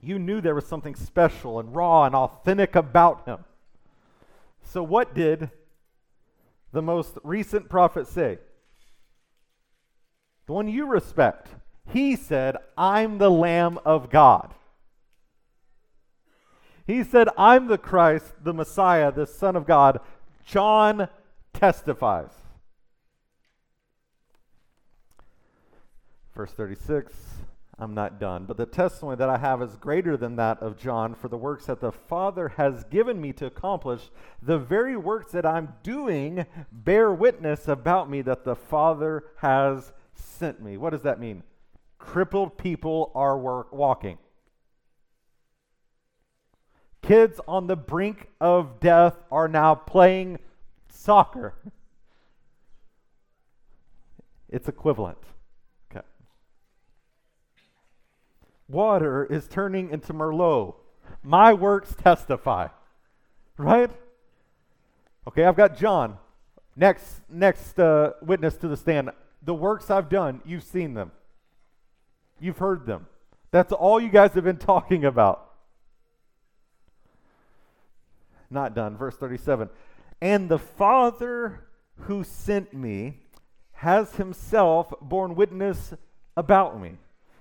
You 0.00 0.19
knew 0.19 0.40
there 0.40 0.54
was 0.54 0.66
something 0.66 0.97
special 0.97 1.61
and 1.61 1.75
raw 1.75 2.04
and 2.04 2.14
authentic 2.14 2.75
about 2.75 3.26
him. 3.26 3.45
So, 4.64 4.83
what 4.83 5.14
did 5.14 5.50
the 6.73 6.83
most 6.83 7.19
recent 7.23 7.69
prophet 7.69 8.09
say? 8.09 8.38
The 10.47 10.53
one 10.53 10.69
you 10.69 10.87
respect, 10.87 11.49
he 11.89 12.17
said, 12.17 12.57
I'm 12.77 13.19
the 13.19 13.31
Lamb 13.31 13.79
of 13.85 14.11
God. 14.11 14.55
He 16.87 17.03
said, 17.03 17.29
I'm 17.39 17.69
the 17.69 17.79
Christ, 17.79 18.35
the 18.43 18.53
Messiah, 18.53 19.11
the 19.11 19.27
Son 19.27 19.57
of 19.57 19.67
God. 19.67 20.01
John 20.45 21.09
testifies. 21.53 22.31
Verse 26.35 26.53
36 26.53 27.15
I'm 27.79 27.95
not 27.95 28.21
done. 28.21 28.45
But 28.45 28.57
the 28.57 28.67
testimony 28.67 29.17
that 29.17 29.29
I 29.29 29.39
have 29.39 29.61
is 29.61 29.77
greater 29.77 30.17
than 30.17 30.37
that 30.37 30.63
of 30.63 30.79
John, 30.79 31.15
for 31.15 31.29
the 31.29 31.37
works 31.37 31.67
that 31.67 31.81
the 31.81 31.91
Father 31.91 32.51
has 32.51 32.85
given 32.85 33.21
me 33.21 33.33
to 33.35 33.47
accomplish, 33.47 34.11
the 34.41 34.59
very 34.59 34.97
works 34.97 35.33
that 35.33 35.45
I'm 35.45 35.75
doing 35.83 36.47
bear 36.71 37.13
witness 37.13 37.67
about 37.67 38.09
me 38.09 38.23
that 38.23 38.45
the 38.45 38.55
Father 38.55 39.25
has 39.39 39.93
sent 40.14 40.62
me. 40.62 40.76
What 40.76 40.90
does 40.90 41.02
that 41.02 41.21
mean? 41.21 41.42
Crippled 41.99 42.59
people 42.59 43.11
are 43.14 43.38
work, 43.38 43.73
walking. 43.73 44.18
Kids 47.02 47.40
on 47.47 47.66
the 47.66 47.76
brink 47.76 48.28
of 48.40 48.80
death 48.80 49.14
are 49.30 49.49
now 49.49 49.75
playing 49.75 50.38
soccer. 50.88 51.54
It's 54.54 54.68
equivalent. 54.68 55.18
Okay. 55.90 56.06
Water 58.68 59.25
is 59.25 59.49
turning 59.49 59.90
into 59.90 60.14
Merlot. 60.14 60.76
My 61.25 61.52
works 61.52 61.97
testify. 61.97 62.68
Right? 63.56 63.90
Okay, 65.26 65.44
I've 65.44 65.56
got 65.56 65.76
John. 65.76 66.18
Next, 66.76 67.21
next 67.28 67.80
uh, 67.80 68.12
witness 68.23 68.56
to 68.59 68.68
the 68.68 68.76
stand. 68.76 69.11
The 69.45 69.55
works 69.55 69.91
I've 69.91 70.09
done, 70.09 70.41
you've 70.45 70.63
seen 70.63 70.95
them. 70.95 71.13
You've 72.41 72.59
heard 72.59 72.87
them. 72.87 73.07
That's 73.51 73.73
all 73.73 74.01
you 74.01 74.09
guys 74.09 74.33
have 74.33 74.45
been 74.45 74.57
talking 74.59 75.05
about. 75.05 75.45
not 78.55 78.75
done. 78.75 78.97
Verse 78.97 79.17
37 79.17 79.69
And 80.23 80.49
the 80.49 80.59
Father 80.59 81.61
who 82.03 82.25
sent 82.25 82.73
me 82.73 83.19
has 83.73 84.15
himself 84.15 84.95
borne 85.03 85.35
witness 85.35 85.93
about 86.37 86.81
me. 86.81 86.93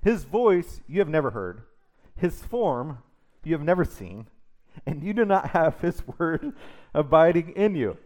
His 0.04 0.26
voice 0.26 0.82
you 0.88 1.00
have 1.00 1.08
never 1.08 1.32
heard, 1.32 1.62
his 2.18 2.42
form 2.44 2.98
you 3.46 3.54
have 3.54 3.64
never 3.64 3.86
seen, 3.86 4.28
and 4.86 5.02
you 5.02 5.14
do 5.14 5.24
not 5.24 5.52
have 5.52 5.80
his 5.80 6.04
word 6.20 6.54
abiding 6.94 7.54
in 7.56 7.76
you. 7.76 7.98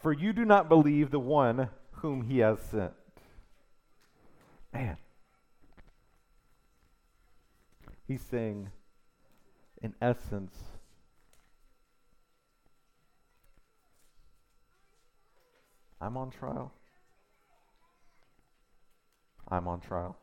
For 0.00 0.12
you 0.12 0.32
do 0.32 0.44
not 0.44 0.68
believe 0.68 1.10
the 1.10 1.18
one 1.18 1.68
whom 1.96 2.22
he 2.22 2.38
has 2.38 2.58
sent. 2.60 2.92
Man. 4.72 4.96
He's 8.06 8.22
saying, 8.22 8.70
in 9.82 9.94
essence, 10.00 10.54
I'm 16.00 16.16
on 16.16 16.30
trial. 16.30 16.72
I'm 19.48 19.66
on 19.66 19.80
trial. 19.80 20.16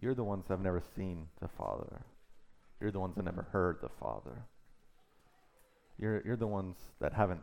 You're 0.00 0.14
the 0.14 0.24
ones 0.24 0.46
that 0.48 0.54
have 0.54 0.62
never 0.62 0.82
seen 0.96 1.26
the 1.42 1.48
Father. 1.48 2.00
You're 2.80 2.90
the 2.90 3.00
ones 3.00 3.16
that 3.16 3.24
never 3.24 3.46
heard 3.52 3.78
the 3.82 3.90
Father. 4.00 4.44
You're, 5.98 6.22
you're 6.24 6.36
the 6.36 6.46
ones 6.46 6.76
that 7.00 7.12
haven't 7.12 7.42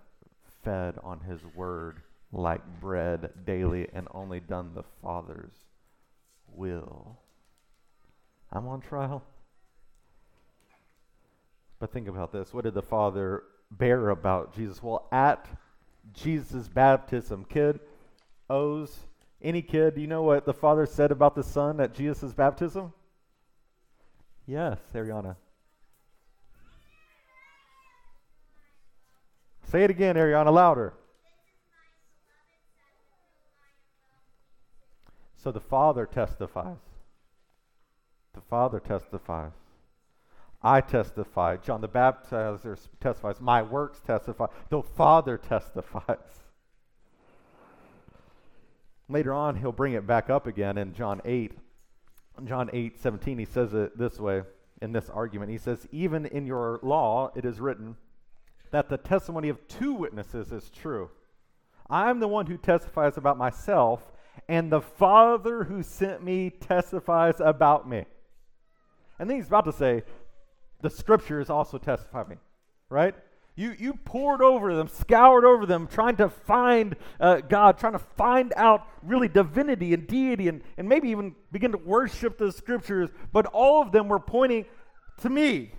fed 0.63 0.95
on 1.03 1.19
His 1.19 1.41
Word 1.55 2.01
like 2.31 2.61
bread 2.79 3.29
daily 3.45 3.87
and 3.93 4.07
only 4.13 4.39
done 4.39 4.71
the 4.73 4.83
Father's 5.01 5.53
will. 6.53 7.17
I'm 8.51 8.67
on 8.67 8.81
trial. 8.81 9.23
But 11.79 11.91
think 11.91 12.07
about 12.07 12.31
this. 12.31 12.53
What 12.53 12.63
did 12.63 12.73
the 12.73 12.81
Father 12.81 13.43
bear 13.71 14.09
about 14.09 14.55
Jesus? 14.55 14.81
Well, 14.81 15.07
at 15.11 15.47
Jesus' 16.13 16.67
baptism, 16.67 17.45
kid 17.45 17.79
owes 18.49 18.97
any 19.41 19.61
kid, 19.61 19.95
do 19.95 20.01
you 20.01 20.07
know 20.07 20.23
what 20.23 20.45
the 20.45 20.53
Father 20.53 20.85
said 20.85 21.11
about 21.11 21.35
the 21.35 21.43
Son 21.43 21.79
at 21.79 21.93
Jesus' 21.93 22.33
baptism? 22.33 22.91
Yes, 24.47 24.79
Ariana. 24.95 25.35
Say 29.65 29.83
it 29.83 29.91
again, 29.91 30.15
Ariana, 30.15 30.51
louder. 30.51 30.93
So 35.37 35.51
the 35.51 35.61
Father 35.61 36.05
testifies. 36.05 36.77
The 38.33 38.41
Father 38.41 38.79
testifies. 38.79 39.53
I 40.61 40.81
testify. 40.81 41.57
John 41.57 41.81
the 41.81 41.87
Baptizer 41.87 42.77
testifies. 42.99 43.39
My 43.39 43.61
works 43.61 43.99
testify. 43.99 44.47
The 44.69 44.81
Father 44.81 45.37
testifies. 45.37 46.43
Later 49.09 49.33
on, 49.33 49.55
he'll 49.55 49.71
bring 49.71 49.93
it 49.93 50.05
back 50.05 50.29
up 50.29 50.47
again 50.47 50.77
in 50.77 50.93
John 50.93 51.21
8. 51.23 51.53
John 52.45 52.69
8, 52.73 52.99
17, 52.99 53.39
he 53.39 53.45
says 53.45 53.73
it 53.73 53.97
this 53.97 54.19
way 54.19 54.43
in 54.81 54.91
this 54.91 55.09
argument. 55.09 55.49
He 55.51 55.57
says, 55.57 55.87
Even 55.91 56.25
in 56.25 56.45
your 56.45 56.79
law, 56.83 57.31
it 57.35 57.45
is 57.45 57.59
written 57.59 57.95
that 58.71 58.89
the 58.89 58.97
testimony 58.97 59.49
of 59.49 59.65
two 59.67 59.93
witnesses 59.93 60.51
is 60.51 60.69
true. 60.69 61.09
I'm 61.89 62.19
the 62.19 62.27
one 62.27 62.47
who 62.47 62.57
testifies 62.57 63.17
about 63.17 63.37
myself, 63.37 64.11
and 64.47 64.71
the 64.71 64.81
Father 64.81 65.63
who 65.63 65.83
sent 65.83 66.23
me 66.23 66.49
testifies 66.49 67.39
about 67.39 67.87
me. 67.87 68.05
And 69.19 69.29
then 69.29 69.37
he's 69.37 69.47
about 69.47 69.65
to 69.65 69.73
say, 69.73 70.03
the 70.81 70.89
scriptures 70.89 71.49
also 71.49 71.77
testify 71.77 72.23
me, 72.25 72.35
right? 72.89 73.15
You, 73.55 73.73
you 73.77 73.93
poured 74.05 74.43
over 74.43 74.75
them, 74.75 74.87
scoured 74.87 75.43
over 75.43 75.65
them, 75.65 75.87
trying 75.87 76.17
to 76.17 76.29
find 76.29 76.95
uh, 77.19 77.37
God, 77.37 77.79
trying 77.79 77.93
to 77.93 77.99
find 77.99 78.53
out 78.55 78.85
really 79.01 79.27
divinity 79.27 79.95
and 79.95 80.05
deity, 80.05 80.47
and, 80.47 80.61
and 80.77 80.87
maybe 80.87 81.09
even 81.09 81.33
begin 81.51 81.71
to 81.71 81.79
worship 81.79 82.37
the 82.37 82.51
scriptures, 82.51 83.09
but 83.33 83.47
all 83.47 83.81
of 83.81 83.91
them 83.91 84.07
were 84.07 84.19
pointing 84.19 84.65
to 85.21 85.29
me. 85.29 85.71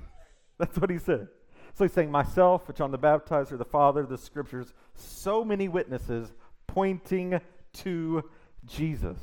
That's 0.59 0.77
what 0.77 0.91
he 0.91 0.99
said. 0.99 1.29
So 1.75 1.85
he's 1.85 1.93
saying, 1.93 2.11
Myself, 2.11 2.75
John 2.75 2.91
the 2.91 2.99
Baptizer, 2.99 3.57
the 3.57 3.65
Father, 3.65 4.05
the 4.05 4.19
scriptures, 4.19 4.75
so 4.97 5.45
many 5.45 5.69
witnesses 5.69 6.33
pointing 6.67 7.41
to 7.75 8.29
Jesus. 8.67 9.19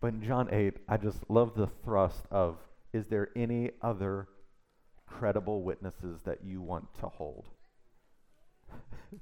But 0.00 0.14
in 0.14 0.22
John 0.22 0.48
8, 0.52 0.74
I 0.88 0.96
just 0.96 1.18
love 1.28 1.54
the 1.54 1.68
thrust 1.84 2.26
of 2.30 2.58
is 2.92 3.06
there 3.06 3.30
any 3.36 3.70
other 3.82 4.28
credible 5.06 5.62
witnesses 5.62 6.22
that 6.22 6.44
you 6.44 6.60
want 6.60 6.92
to 7.00 7.08
hold? 7.08 7.46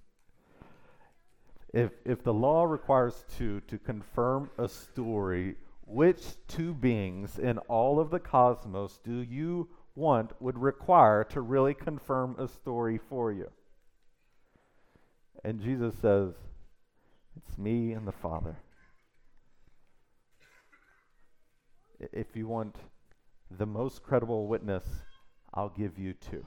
if, 1.74 1.90
if 2.04 2.22
the 2.22 2.34
law 2.34 2.64
requires 2.64 3.24
two 3.36 3.60
to 3.68 3.78
confirm 3.78 4.50
a 4.58 4.68
story, 4.68 5.56
which 5.86 6.22
two 6.48 6.74
beings 6.74 7.38
in 7.38 7.58
all 7.58 8.00
of 8.00 8.10
the 8.10 8.20
cosmos 8.20 8.98
do 9.04 9.22
you 9.22 9.68
want 9.94 10.32
would 10.40 10.58
require 10.58 11.24
to 11.24 11.40
really 11.40 11.74
confirm 11.74 12.36
a 12.38 12.48
story 12.48 12.98
for 13.08 13.32
you? 13.32 13.50
And 15.44 15.60
Jesus 15.60 15.94
says, 16.00 16.32
It's 17.36 17.58
me 17.58 17.92
and 17.92 18.06
the 18.06 18.12
Father. 18.12 18.56
If 21.98 22.36
you 22.36 22.46
want 22.46 22.76
the 23.50 23.66
most 23.66 24.02
credible 24.02 24.46
witness, 24.46 24.84
I'll 25.52 25.70
give 25.70 25.98
you 25.98 26.12
two. 26.12 26.44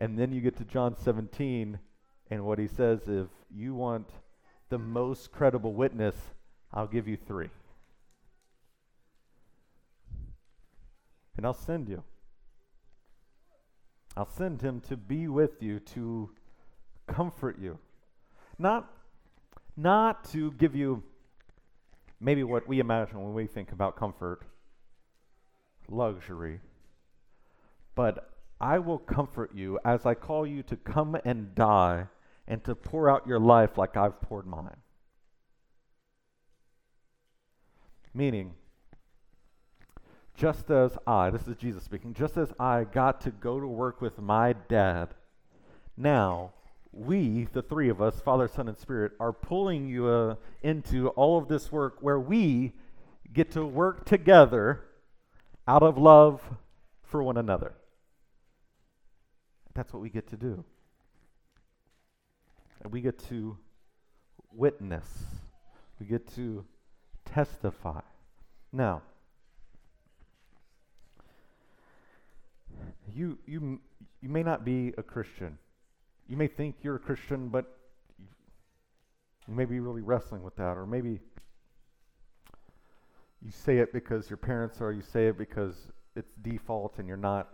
And 0.00 0.18
then 0.18 0.32
you 0.32 0.40
get 0.40 0.56
to 0.58 0.64
John 0.64 0.96
17, 0.96 1.78
and 2.30 2.44
what 2.44 2.58
he 2.58 2.66
says 2.66 3.00
if 3.06 3.28
you 3.50 3.74
want 3.74 4.08
the 4.68 4.78
most 4.78 5.32
credible 5.32 5.72
witness, 5.72 6.16
I'll 6.72 6.86
give 6.86 7.06
you 7.06 7.16
three. 7.16 7.50
And 11.36 11.46
I'll 11.46 11.54
send 11.54 11.88
you. 11.88 12.02
I'll 14.16 14.30
send 14.30 14.62
him 14.62 14.80
to 14.82 14.96
be 14.96 15.28
with 15.28 15.62
you, 15.62 15.80
to 15.80 16.30
comfort 17.06 17.58
you. 17.58 17.78
Not, 18.58 18.90
not 19.76 20.24
to 20.30 20.52
give 20.52 20.74
you 20.74 21.02
maybe 22.20 22.42
what 22.42 22.66
we 22.66 22.80
imagine 22.80 23.22
when 23.22 23.34
we 23.34 23.46
think 23.46 23.72
about 23.72 23.96
comfort, 23.96 24.42
luxury. 25.88 26.60
But 27.94 28.30
I 28.60 28.78
will 28.78 28.98
comfort 28.98 29.54
you 29.54 29.78
as 29.84 30.06
I 30.06 30.14
call 30.14 30.46
you 30.46 30.62
to 30.64 30.76
come 30.76 31.16
and 31.24 31.54
die 31.54 32.06
and 32.46 32.62
to 32.64 32.74
pour 32.74 33.10
out 33.10 33.26
your 33.26 33.40
life 33.40 33.76
like 33.76 33.96
I've 33.96 34.20
poured 34.20 34.46
mine. 34.46 34.76
Meaning, 38.12 38.54
just 40.36 40.70
as 40.70 40.96
I, 41.06 41.30
this 41.30 41.46
is 41.48 41.56
Jesus 41.56 41.82
speaking, 41.82 42.14
just 42.14 42.36
as 42.36 42.52
I 42.58 42.84
got 42.84 43.20
to 43.22 43.30
go 43.30 43.60
to 43.60 43.66
work 43.66 44.00
with 44.00 44.18
my 44.18 44.52
dad, 44.68 45.14
now 45.96 46.52
we, 46.96 47.48
the 47.52 47.62
three 47.62 47.88
of 47.88 48.00
us, 48.00 48.20
Father, 48.20 48.46
Son, 48.46 48.68
and 48.68 48.78
Spirit, 48.78 49.12
are 49.18 49.32
pulling 49.32 49.88
you 49.88 50.06
uh, 50.06 50.36
into 50.62 51.08
all 51.10 51.38
of 51.38 51.48
this 51.48 51.72
work 51.72 51.96
where 52.00 52.20
we 52.20 52.72
get 53.32 53.50
to 53.52 53.64
work 53.64 54.04
together 54.04 54.84
out 55.66 55.82
of 55.82 55.98
love 55.98 56.40
for 57.02 57.22
one 57.22 57.36
another. 57.36 57.74
That's 59.74 59.92
what 59.92 60.02
we 60.02 60.08
get 60.08 60.28
to 60.28 60.36
do. 60.36 60.64
And 62.82 62.92
we 62.92 63.00
get 63.00 63.18
to 63.28 63.56
witness, 64.52 65.06
we 65.98 66.06
get 66.06 66.32
to 66.36 66.64
testify. 67.24 68.00
Now, 68.72 69.02
you, 73.12 73.38
you, 73.46 73.80
you 74.20 74.28
may 74.28 74.42
not 74.42 74.64
be 74.64 74.92
a 74.96 75.02
Christian 75.02 75.58
you 76.28 76.36
may 76.36 76.46
think 76.46 76.76
you're 76.82 76.96
a 76.96 77.00
Christian, 77.00 77.48
but 77.48 77.78
you 79.46 79.54
may 79.54 79.64
be 79.64 79.80
really 79.80 80.00
wrestling 80.00 80.42
with 80.42 80.56
that, 80.56 80.76
or 80.76 80.86
maybe 80.86 81.20
you 83.42 83.50
say 83.50 83.78
it 83.78 83.92
because 83.92 84.30
your 84.30 84.38
parents 84.38 84.80
are, 84.80 84.90
you 84.90 85.02
say 85.02 85.28
it 85.28 85.36
because 85.36 85.74
it's 86.16 86.32
default 86.42 86.98
and 86.98 87.06
you're 87.06 87.16
not 87.16 87.48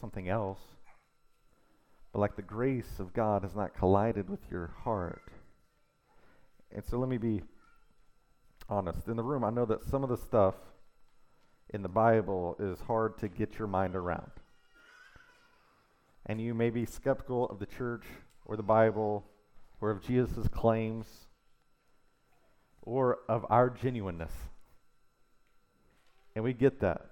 something 0.00 0.28
else. 0.28 0.60
But 2.12 2.18
like 2.18 2.34
the 2.34 2.42
grace 2.42 2.98
of 2.98 3.12
God 3.12 3.42
has 3.42 3.54
not 3.54 3.74
collided 3.74 4.28
with 4.28 4.40
your 4.50 4.72
heart. 4.82 5.22
And 6.72 6.84
so 6.84 6.98
let 6.98 7.08
me 7.08 7.18
be 7.18 7.42
honest. 8.68 9.06
In 9.06 9.16
the 9.16 9.22
room, 9.22 9.44
I 9.44 9.50
know 9.50 9.66
that 9.66 9.84
some 9.84 10.02
of 10.02 10.08
the 10.08 10.16
stuff 10.16 10.56
in 11.70 11.82
the 11.82 11.88
Bible 11.88 12.56
is 12.58 12.80
hard 12.80 13.18
to 13.18 13.28
get 13.28 13.58
your 13.58 13.68
mind 13.68 13.94
around 13.94 14.30
and 16.26 16.40
you 16.40 16.52
may 16.54 16.70
be 16.70 16.84
skeptical 16.84 17.46
of 17.46 17.58
the 17.60 17.66
church 17.66 18.04
or 18.44 18.56
the 18.56 18.62
Bible 18.62 19.24
or 19.80 19.90
of 19.90 20.02
Jesus' 20.02 20.48
claims 20.48 21.06
or 22.82 23.18
of 23.28 23.46
our 23.48 23.70
genuineness. 23.70 24.32
And 26.34 26.44
we 26.44 26.52
get 26.52 26.80
that. 26.80 27.02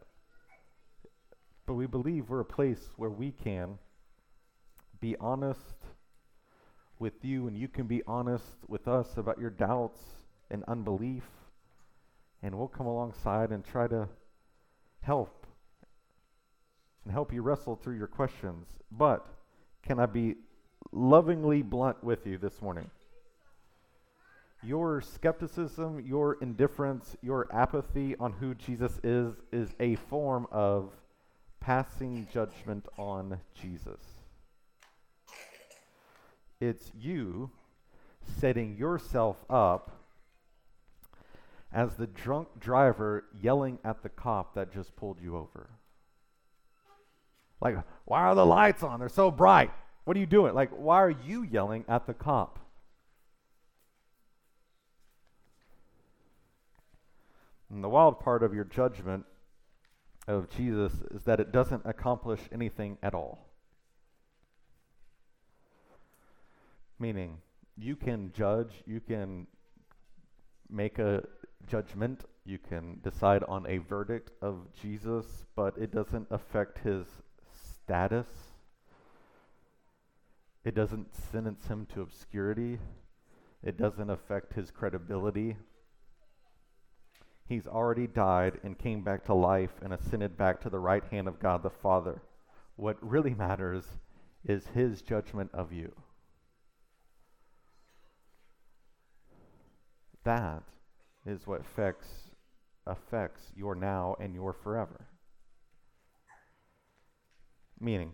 But 1.66 1.74
we 1.74 1.86
believe 1.86 2.28
we're 2.28 2.40
a 2.40 2.44
place 2.44 2.90
where 2.96 3.10
we 3.10 3.30
can 3.30 3.78
be 5.00 5.16
honest 5.18 5.60
with 6.98 7.24
you 7.24 7.46
and 7.46 7.56
you 7.56 7.68
can 7.68 7.86
be 7.86 8.02
honest 8.06 8.44
with 8.68 8.86
us 8.88 9.16
about 9.16 9.38
your 9.38 9.50
doubts 9.50 10.00
and 10.50 10.64
unbelief. 10.68 11.24
And 12.42 12.56
we'll 12.56 12.68
come 12.68 12.86
alongside 12.86 13.50
and 13.50 13.64
try 13.64 13.86
to 13.88 14.08
help 15.00 15.43
and 17.04 17.12
help 17.12 17.32
you 17.32 17.42
wrestle 17.42 17.76
through 17.76 17.96
your 17.96 18.06
questions. 18.06 18.66
But 18.90 19.26
can 19.82 19.98
I 19.98 20.06
be 20.06 20.36
lovingly 20.92 21.62
blunt 21.62 22.02
with 22.02 22.26
you 22.26 22.38
this 22.38 22.62
morning? 22.62 22.90
Your 24.62 25.02
skepticism, 25.02 26.00
your 26.06 26.38
indifference, 26.40 27.16
your 27.22 27.46
apathy 27.52 28.16
on 28.16 28.32
who 28.32 28.54
Jesus 28.54 28.98
is, 29.04 29.34
is 29.52 29.74
a 29.78 29.96
form 29.96 30.46
of 30.50 30.90
passing 31.60 32.26
judgment 32.32 32.86
on 32.96 33.40
Jesus. 33.60 34.00
It's 36.60 36.90
you 36.98 37.50
setting 38.38 38.76
yourself 38.76 39.36
up 39.50 39.90
as 41.70 41.96
the 41.96 42.06
drunk 42.06 42.48
driver 42.58 43.24
yelling 43.42 43.78
at 43.84 44.02
the 44.02 44.08
cop 44.08 44.54
that 44.54 44.72
just 44.72 44.96
pulled 44.96 45.20
you 45.20 45.36
over. 45.36 45.68
Like, 47.60 47.76
why 48.04 48.22
are 48.22 48.34
the 48.34 48.46
lights 48.46 48.82
on? 48.82 49.00
They're 49.00 49.08
so 49.08 49.30
bright. 49.30 49.70
What 50.04 50.16
are 50.16 50.20
you 50.20 50.26
doing? 50.26 50.54
Like, 50.54 50.70
why 50.70 50.96
are 50.96 51.10
you 51.10 51.42
yelling 51.42 51.84
at 51.88 52.06
the 52.06 52.14
cop? 52.14 52.58
And 57.70 57.82
the 57.82 57.88
wild 57.88 58.20
part 58.20 58.42
of 58.42 58.54
your 58.54 58.64
judgment 58.64 59.24
of 60.28 60.48
Jesus 60.50 60.92
is 61.10 61.24
that 61.24 61.40
it 61.40 61.52
doesn't 61.52 61.82
accomplish 61.84 62.40
anything 62.52 62.98
at 63.02 63.14
all. 63.14 63.48
Meaning, 66.98 67.38
you 67.76 67.96
can 67.96 68.32
judge, 68.32 68.82
you 68.86 69.00
can 69.00 69.46
make 70.70 70.98
a 70.98 71.24
judgment, 71.66 72.24
you 72.44 72.58
can 72.58 73.00
decide 73.02 73.42
on 73.44 73.66
a 73.66 73.78
verdict 73.78 74.30
of 74.40 74.68
Jesus, 74.80 75.44
but 75.56 75.76
it 75.76 75.90
doesn't 75.92 76.28
affect 76.30 76.78
his 76.78 77.06
status. 77.84 78.26
It 80.64 80.74
doesn't 80.74 81.14
sentence 81.14 81.66
him 81.66 81.86
to 81.92 82.00
obscurity. 82.00 82.78
It 83.62 83.76
doesn't 83.76 84.08
affect 84.08 84.54
his 84.54 84.70
credibility. 84.70 85.56
He's 87.46 87.66
already 87.66 88.06
died 88.06 88.58
and 88.62 88.78
came 88.78 89.02
back 89.02 89.24
to 89.26 89.34
life 89.34 89.72
and 89.82 89.92
ascended 89.92 90.38
back 90.38 90.62
to 90.62 90.70
the 90.70 90.78
right 90.78 91.04
hand 91.10 91.28
of 91.28 91.40
God 91.40 91.62
the 91.62 91.70
Father. 91.70 92.22
What 92.76 92.96
really 93.06 93.34
matters 93.34 93.84
is 94.46 94.66
his 94.74 95.02
judgment 95.02 95.50
of 95.52 95.72
you. 95.72 95.92
That 100.24 100.62
is 101.26 101.46
what 101.46 101.60
affects, 101.60 102.08
affects 102.86 103.52
your 103.54 103.74
now 103.74 104.16
and 104.18 104.34
your 104.34 104.54
forever. 104.54 105.06
Meaning, 107.80 108.12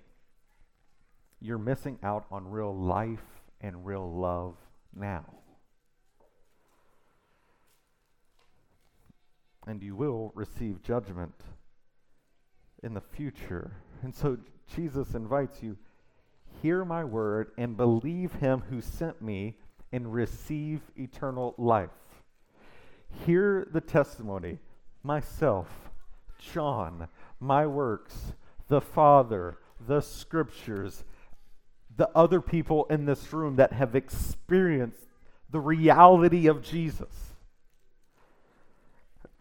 you're 1.41 1.59
missing 1.59 1.99
out 2.03 2.27
on 2.31 2.51
real 2.51 2.75
life 2.75 3.43
and 3.61 3.85
real 3.85 4.11
love 4.13 4.57
now. 4.95 5.25
And 9.67 9.83
you 9.83 9.95
will 9.95 10.33
receive 10.35 10.83
judgment 10.83 11.35
in 12.83 12.95
the 12.95 13.01
future. 13.01 13.73
And 14.03 14.15
so 14.15 14.39
Jesus 14.75 15.15
invites 15.15 15.63
you 15.63 15.77
hear 16.63 16.85
my 16.85 17.05
word 17.05 17.53
and 17.57 17.77
believe 17.77 18.33
him 18.35 18.63
who 18.71 18.81
sent 18.81 19.23
me 19.23 19.57
and 19.93 20.13
receive 20.13 20.81
eternal 20.97 21.55
life. 21.59 21.91
Hear 23.27 23.69
the 23.73 23.81
testimony, 23.81 24.59
myself, 25.03 25.69
John, 26.39 27.09
my 27.39 27.67
works, 27.67 28.33
the 28.71 28.81
Father, 28.81 29.59
the 29.87 30.01
scriptures, 30.01 31.05
the 31.97 32.09
other 32.15 32.41
people 32.41 32.87
in 32.89 33.05
this 33.05 33.33
room 33.33 33.57
that 33.57 33.73
have 33.73 33.95
experienced 33.95 35.09
the 35.51 35.61
reality 35.61 36.47
of 36.47 36.63
Jesus. 36.63 37.35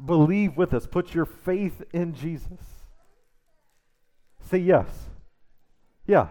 Believe 0.04 0.58
with 0.58 0.74
us, 0.74 0.88
put 0.88 1.14
your 1.14 1.26
faith 1.26 1.84
in 1.94 2.16
Jesus. 2.16 2.60
Say 4.50 4.58
yes. 4.58 4.88
Yeah. 6.08 6.30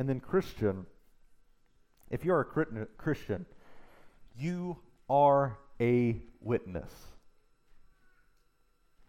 And 0.00 0.08
then, 0.08 0.18
Christian, 0.18 0.86
if 2.10 2.24
you're 2.24 2.40
a 2.40 2.86
Christian, 2.96 3.46
you 4.36 4.78
are 5.08 5.58
a 5.80 6.16
witness. 6.40 6.92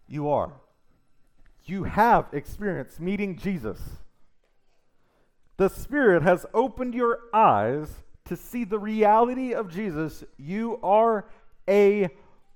You 0.08 0.30
are. 0.30 0.52
You 1.64 1.84
have 1.84 2.26
experienced 2.32 2.98
meeting 2.98 3.36
Jesus. 3.36 3.78
The 5.58 5.68
Spirit 5.68 6.22
has 6.22 6.46
opened 6.54 6.94
your 6.94 7.18
eyes 7.34 7.88
to 8.24 8.36
see 8.36 8.64
the 8.64 8.78
reality 8.78 9.52
of 9.52 9.72
Jesus. 9.72 10.24
You 10.38 10.78
are 10.82 11.26
a 11.68 12.08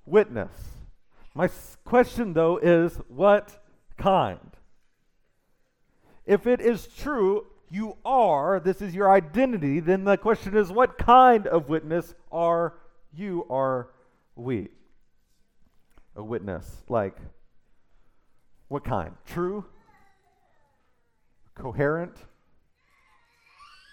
witness. 0.05 0.51
My 1.35 1.49
question, 1.83 2.33
though, 2.33 2.57
is 2.57 2.99
what 3.07 3.59
kind? 3.97 4.39
If 6.25 6.47
it 6.47 6.61
is 6.61 6.87
true, 6.87 7.45
you 7.69 7.97
are, 8.05 8.59
this 8.59 8.81
is 8.81 8.93
your 8.95 9.11
identity, 9.11 9.79
then 9.79 10.03
the 10.03 10.17
question 10.17 10.55
is 10.55 10.71
what 10.71 10.97
kind 10.97 11.47
of 11.47 11.69
witness 11.69 12.13
are 12.31 12.75
you, 13.13 13.45
are 13.49 13.89
we? 14.35 14.69
A 16.15 16.23
witness, 16.23 16.83
like 16.87 17.17
what 18.67 18.83
kind? 18.83 19.15
True? 19.25 19.65
Coherent? 21.55 22.15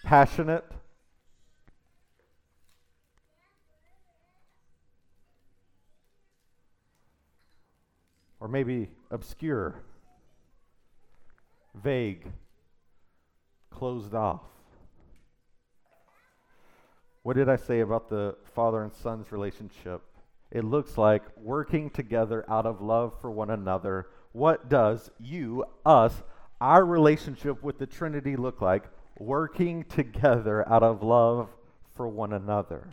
Passionate? 0.05 0.65
Or 8.41 8.49
maybe 8.49 8.89
obscure, 9.11 9.83
vague, 11.75 12.27
closed 13.71 14.15
off. 14.15 14.41
What 17.23 17.37
did 17.37 17.51
I 17.51 17.57
say 17.57 17.81
about 17.81 18.09
the 18.09 18.35
father 18.55 18.83
and 18.83 18.95
son's 18.95 19.31
relationship? 19.31 20.01
It 20.51 20.65
looks 20.65 20.97
like 20.97 21.23
working 21.37 21.91
together 21.91 22.45
out 22.49 22.65
of 22.65 22.81
love 22.81 23.13
for 23.21 23.31
one 23.31 23.51
another 23.51 24.07
what 24.33 24.69
does 24.69 25.11
you, 25.19 25.65
us, 25.85 26.23
our 26.61 26.85
relationship 26.85 27.63
with 27.63 27.79
the 27.79 27.87
Trinity 27.87 28.37
look 28.37 28.61
like? 28.61 28.85
Working 29.19 29.85
together 29.85 30.67
out 30.69 30.83
of 30.83 31.03
love 31.03 31.49
for 31.95 32.09
one 32.09 32.33
another. 32.33 32.91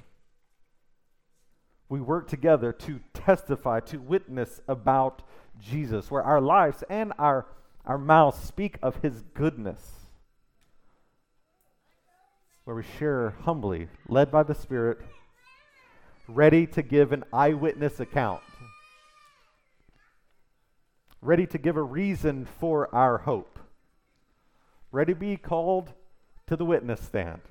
We 1.89 2.01
work 2.01 2.27
together 2.27 2.73
to 2.73 2.99
testify, 3.13 3.79
to 3.81 3.97
witness 3.97 4.61
about 4.67 5.21
Jesus, 5.59 6.11
where 6.11 6.23
our 6.23 6.41
lives 6.41 6.83
and 6.89 7.13
our, 7.17 7.45
our 7.85 7.97
mouths 7.97 8.39
speak 8.39 8.77
of 8.81 9.01
his 9.01 9.23
goodness. 9.33 9.81
Where 12.65 12.75
we 12.75 12.83
share 12.99 13.35
humbly, 13.43 13.87
led 14.09 14.31
by 14.31 14.43
the 14.43 14.55
Spirit, 14.55 14.99
ready 16.27 16.67
to 16.67 16.81
give 16.81 17.13
an 17.13 17.23
eyewitness 17.31 18.01
account 18.01 18.41
ready 21.21 21.45
to 21.47 21.57
give 21.57 21.77
a 21.77 21.83
reason 21.83 22.45
for 22.59 22.93
our 22.93 23.19
hope, 23.19 23.59
ready 24.91 25.13
to 25.13 25.19
be 25.19 25.37
called 25.37 25.93
to 26.47 26.55
the 26.55 26.65
witness 26.65 27.01
stand 27.01 27.41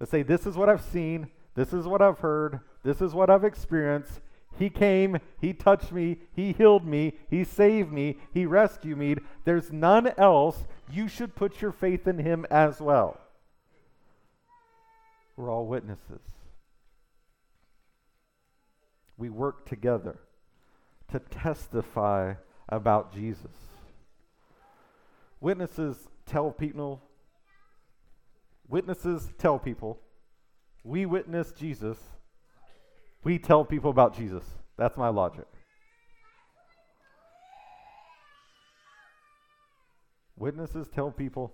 to 0.00 0.06
say, 0.06 0.22
This 0.22 0.46
is 0.46 0.56
what 0.56 0.68
I've 0.68 0.82
seen, 0.82 1.28
this 1.54 1.72
is 1.72 1.86
what 1.86 2.02
I've 2.02 2.18
heard, 2.18 2.60
this 2.82 3.00
is 3.00 3.14
what 3.14 3.30
I've 3.30 3.44
experienced. 3.44 4.20
He 4.58 4.68
came, 4.68 5.18
He 5.40 5.52
touched 5.52 5.92
me, 5.92 6.18
He 6.34 6.52
healed 6.52 6.86
me, 6.86 7.14
He 7.28 7.44
saved 7.44 7.92
me, 7.92 8.18
He 8.32 8.46
rescued 8.46 8.98
me. 8.98 9.16
There's 9.44 9.70
none 9.70 10.12
else. 10.18 10.66
You 10.90 11.06
should 11.06 11.36
put 11.36 11.62
your 11.62 11.72
faith 11.72 12.08
in 12.08 12.18
Him 12.18 12.46
as 12.50 12.80
well. 12.80 13.20
We're 15.36 15.50
all 15.50 15.66
witnesses. 15.66 16.20
We 19.16 19.28
work 19.30 19.68
together 19.68 20.18
to 21.12 21.18
testify 21.18 22.34
about 22.70 23.12
Jesus. 23.12 23.52
Witnesses 25.40 25.96
tell 26.26 26.50
people, 26.50 27.02
witnesses 28.68 29.30
tell 29.38 29.58
people, 29.58 29.98
we 30.84 31.06
witness 31.06 31.52
Jesus, 31.52 31.98
we 33.22 33.38
tell 33.38 33.64
people 33.64 33.90
about 33.90 34.16
Jesus. 34.16 34.44
That's 34.76 34.96
my 34.96 35.08
logic. 35.08 35.46
Witnesses 40.36 40.88
tell 40.94 41.10
people. 41.10 41.52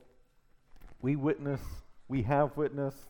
We 1.02 1.16
witness, 1.16 1.60
we 2.08 2.22
have 2.22 2.56
witnessed. 2.56 3.08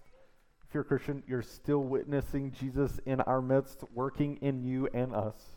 If 0.67 0.75
you're 0.75 0.83
a 0.83 0.87
Christian, 0.87 1.23
you're 1.29 1.43
still 1.43 1.85
witnessing 1.85 2.51
Jesus 2.53 2.99
in 3.05 3.21
our 3.21 3.43
midst, 3.43 3.85
working 3.95 4.39
in 4.41 4.65
you 4.65 4.89
and 4.95 5.15
us. 5.15 5.56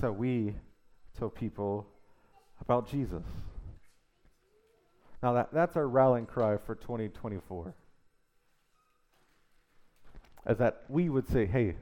So 0.00 0.12
we 0.12 0.54
tell 1.18 1.28
people 1.28 1.84
about 2.60 2.88
Jesus. 2.88 3.24
Now, 5.22 5.32
that, 5.32 5.48
that's 5.52 5.76
our 5.76 5.88
rallying 5.88 6.26
cry 6.26 6.56
for 6.56 6.76
2024. 6.76 7.74
Is 10.48 10.58
that 10.58 10.84
we 10.88 11.08
would 11.08 11.28
say, 11.28 11.46
hey, 11.46 11.74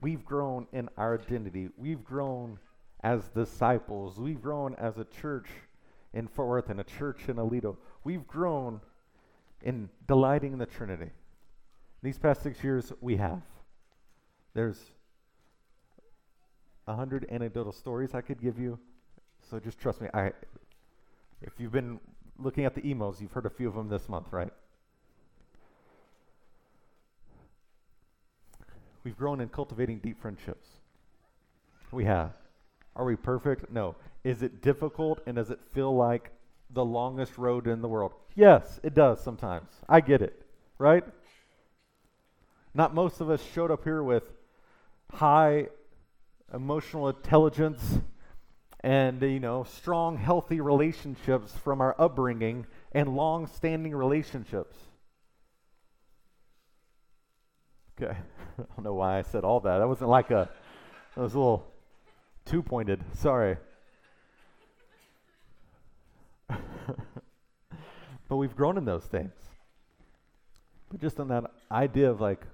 we've 0.00 0.24
grown 0.24 0.68
in 0.72 0.88
our 0.96 1.18
identity. 1.18 1.70
We've 1.76 2.04
grown 2.04 2.60
as 3.02 3.28
disciples. 3.30 4.18
We've 4.20 4.40
grown 4.40 4.76
as 4.76 4.98
a 4.98 5.04
church 5.04 5.48
in 6.14 6.28
Fort 6.28 6.48
Worth 6.48 6.70
and 6.70 6.80
a 6.80 6.84
church 6.84 7.22
in 7.26 7.34
Aledo. 7.34 7.78
We've 8.04 8.26
grown 8.28 8.80
in 9.60 9.88
delighting 10.06 10.52
in 10.52 10.60
the 10.60 10.66
Trinity. 10.66 11.10
These 12.00 12.18
past 12.18 12.44
six 12.44 12.62
years, 12.62 12.92
we 13.00 13.16
have. 13.16 13.42
There's 14.54 14.78
a 16.86 16.94
hundred 16.94 17.26
anecdotal 17.30 17.72
stories 17.72 18.14
I 18.14 18.20
could 18.20 18.40
give 18.40 18.58
you. 18.58 18.78
So 19.50 19.58
just 19.58 19.78
trust 19.78 20.00
me. 20.00 20.08
I, 20.12 20.32
if 21.40 21.52
you've 21.58 21.72
been 21.72 22.00
looking 22.38 22.64
at 22.64 22.74
the 22.74 22.82
emails, 22.82 23.20
you've 23.20 23.32
heard 23.32 23.46
a 23.46 23.50
few 23.50 23.68
of 23.68 23.74
them 23.74 23.88
this 23.88 24.08
month, 24.08 24.32
right? 24.32 24.52
We've 29.04 29.16
grown 29.16 29.40
in 29.40 29.48
cultivating 29.48 29.98
deep 29.98 30.20
friendships. 30.20 30.68
We 31.90 32.04
have. 32.04 32.32
Are 32.94 33.04
we 33.04 33.16
perfect? 33.16 33.70
No. 33.70 33.96
Is 34.24 34.42
it 34.42 34.62
difficult 34.62 35.20
and 35.26 35.36
does 35.36 35.50
it 35.50 35.58
feel 35.72 35.94
like 35.94 36.30
the 36.70 36.84
longest 36.84 37.36
road 37.36 37.66
in 37.66 37.82
the 37.82 37.88
world? 37.88 38.12
Yes, 38.34 38.80
it 38.82 38.94
does 38.94 39.22
sometimes. 39.22 39.70
I 39.88 40.00
get 40.00 40.22
it, 40.22 40.46
right? 40.78 41.04
Not 42.74 42.94
most 42.94 43.20
of 43.20 43.28
us 43.28 43.42
showed 43.54 43.70
up 43.70 43.84
here 43.84 44.02
with 44.02 44.22
high 45.12 45.66
emotional 46.52 47.08
intelligence 47.08 48.00
and 48.80 49.22
you 49.22 49.40
know 49.40 49.64
strong 49.64 50.16
healthy 50.16 50.60
relationships 50.60 51.52
from 51.64 51.80
our 51.80 51.94
upbringing 51.98 52.66
and 52.92 53.16
long-standing 53.16 53.94
relationships. 53.94 54.76
Okay. 58.00 58.16
I 58.58 58.64
don't 58.76 58.84
know 58.84 58.94
why 58.94 59.18
i 59.18 59.22
said 59.22 59.44
all 59.44 59.60
that. 59.60 59.78
That 59.78 59.88
wasn't 59.88 60.10
like 60.10 60.30
a 60.30 60.48
that 61.14 61.22
was 61.22 61.34
a 61.34 61.38
little 61.38 61.66
two 62.44 62.62
pointed 62.62 63.00
sorry. 63.14 63.56
But 68.32 68.36
we've 68.38 68.56
grown 68.56 68.78
in 68.78 68.86
those 68.86 69.04
things. 69.04 69.34
But 70.90 71.02
just 71.02 71.20
on 71.20 71.28
that 71.28 71.44
idea 71.70 72.10
of 72.10 72.22
like 72.22 72.46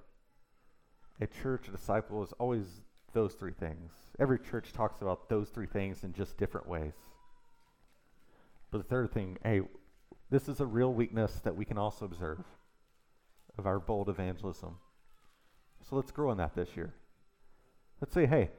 a 1.20 1.28
church 1.28 1.68
a 1.68 1.70
disciple 1.70 2.20
is 2.24 2.32
always 2.40 2.66
those 3.12 3.34
three 3.34 3.52
things. 3.52 3.92
Every 4.18 4.38
church 4.38 4.72
talks 4.72 5.00
about 5.00 5.28
those 5.28 5.48
three 5.48 5.66
things 5.66 6.04
in 6.04 6.12
just 6.12 6.36
different 6.36 6.68
ways. 6.68 6.94
But 8.70 8.78
the 8.78 8.84
third 8.84 9.12
thing, 9.12 9.38
hey, 9.42 9.62
this 10.30 10.48
is 10.48 10.60
a 10.60 10.66
real 10.66 10.92
weakness 10.92 11.40
that 11.44 11.56
we 11.56 11.64
can 11.64 11.78
also 11.78 12.04
observe 12.04 12.44
of 13.56 13.66
our 13.66 13.78
bold 13.78 14.08
evangelism. 14.08 14.76
So 15.88 15.96
let's 15.96 16.10
grow 16.10 16.30
in 16.32 16.38
that 16.38 16.54
this 16.54 16.76
year. 16.76 16.92
Let's 18.00 18.12
say, 18.12 18.26
hey, 18.26 18.50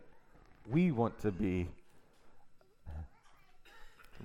we 0.70 0.92
want 0.92 1.20
to 1.22 1.32
be 1.32 1.68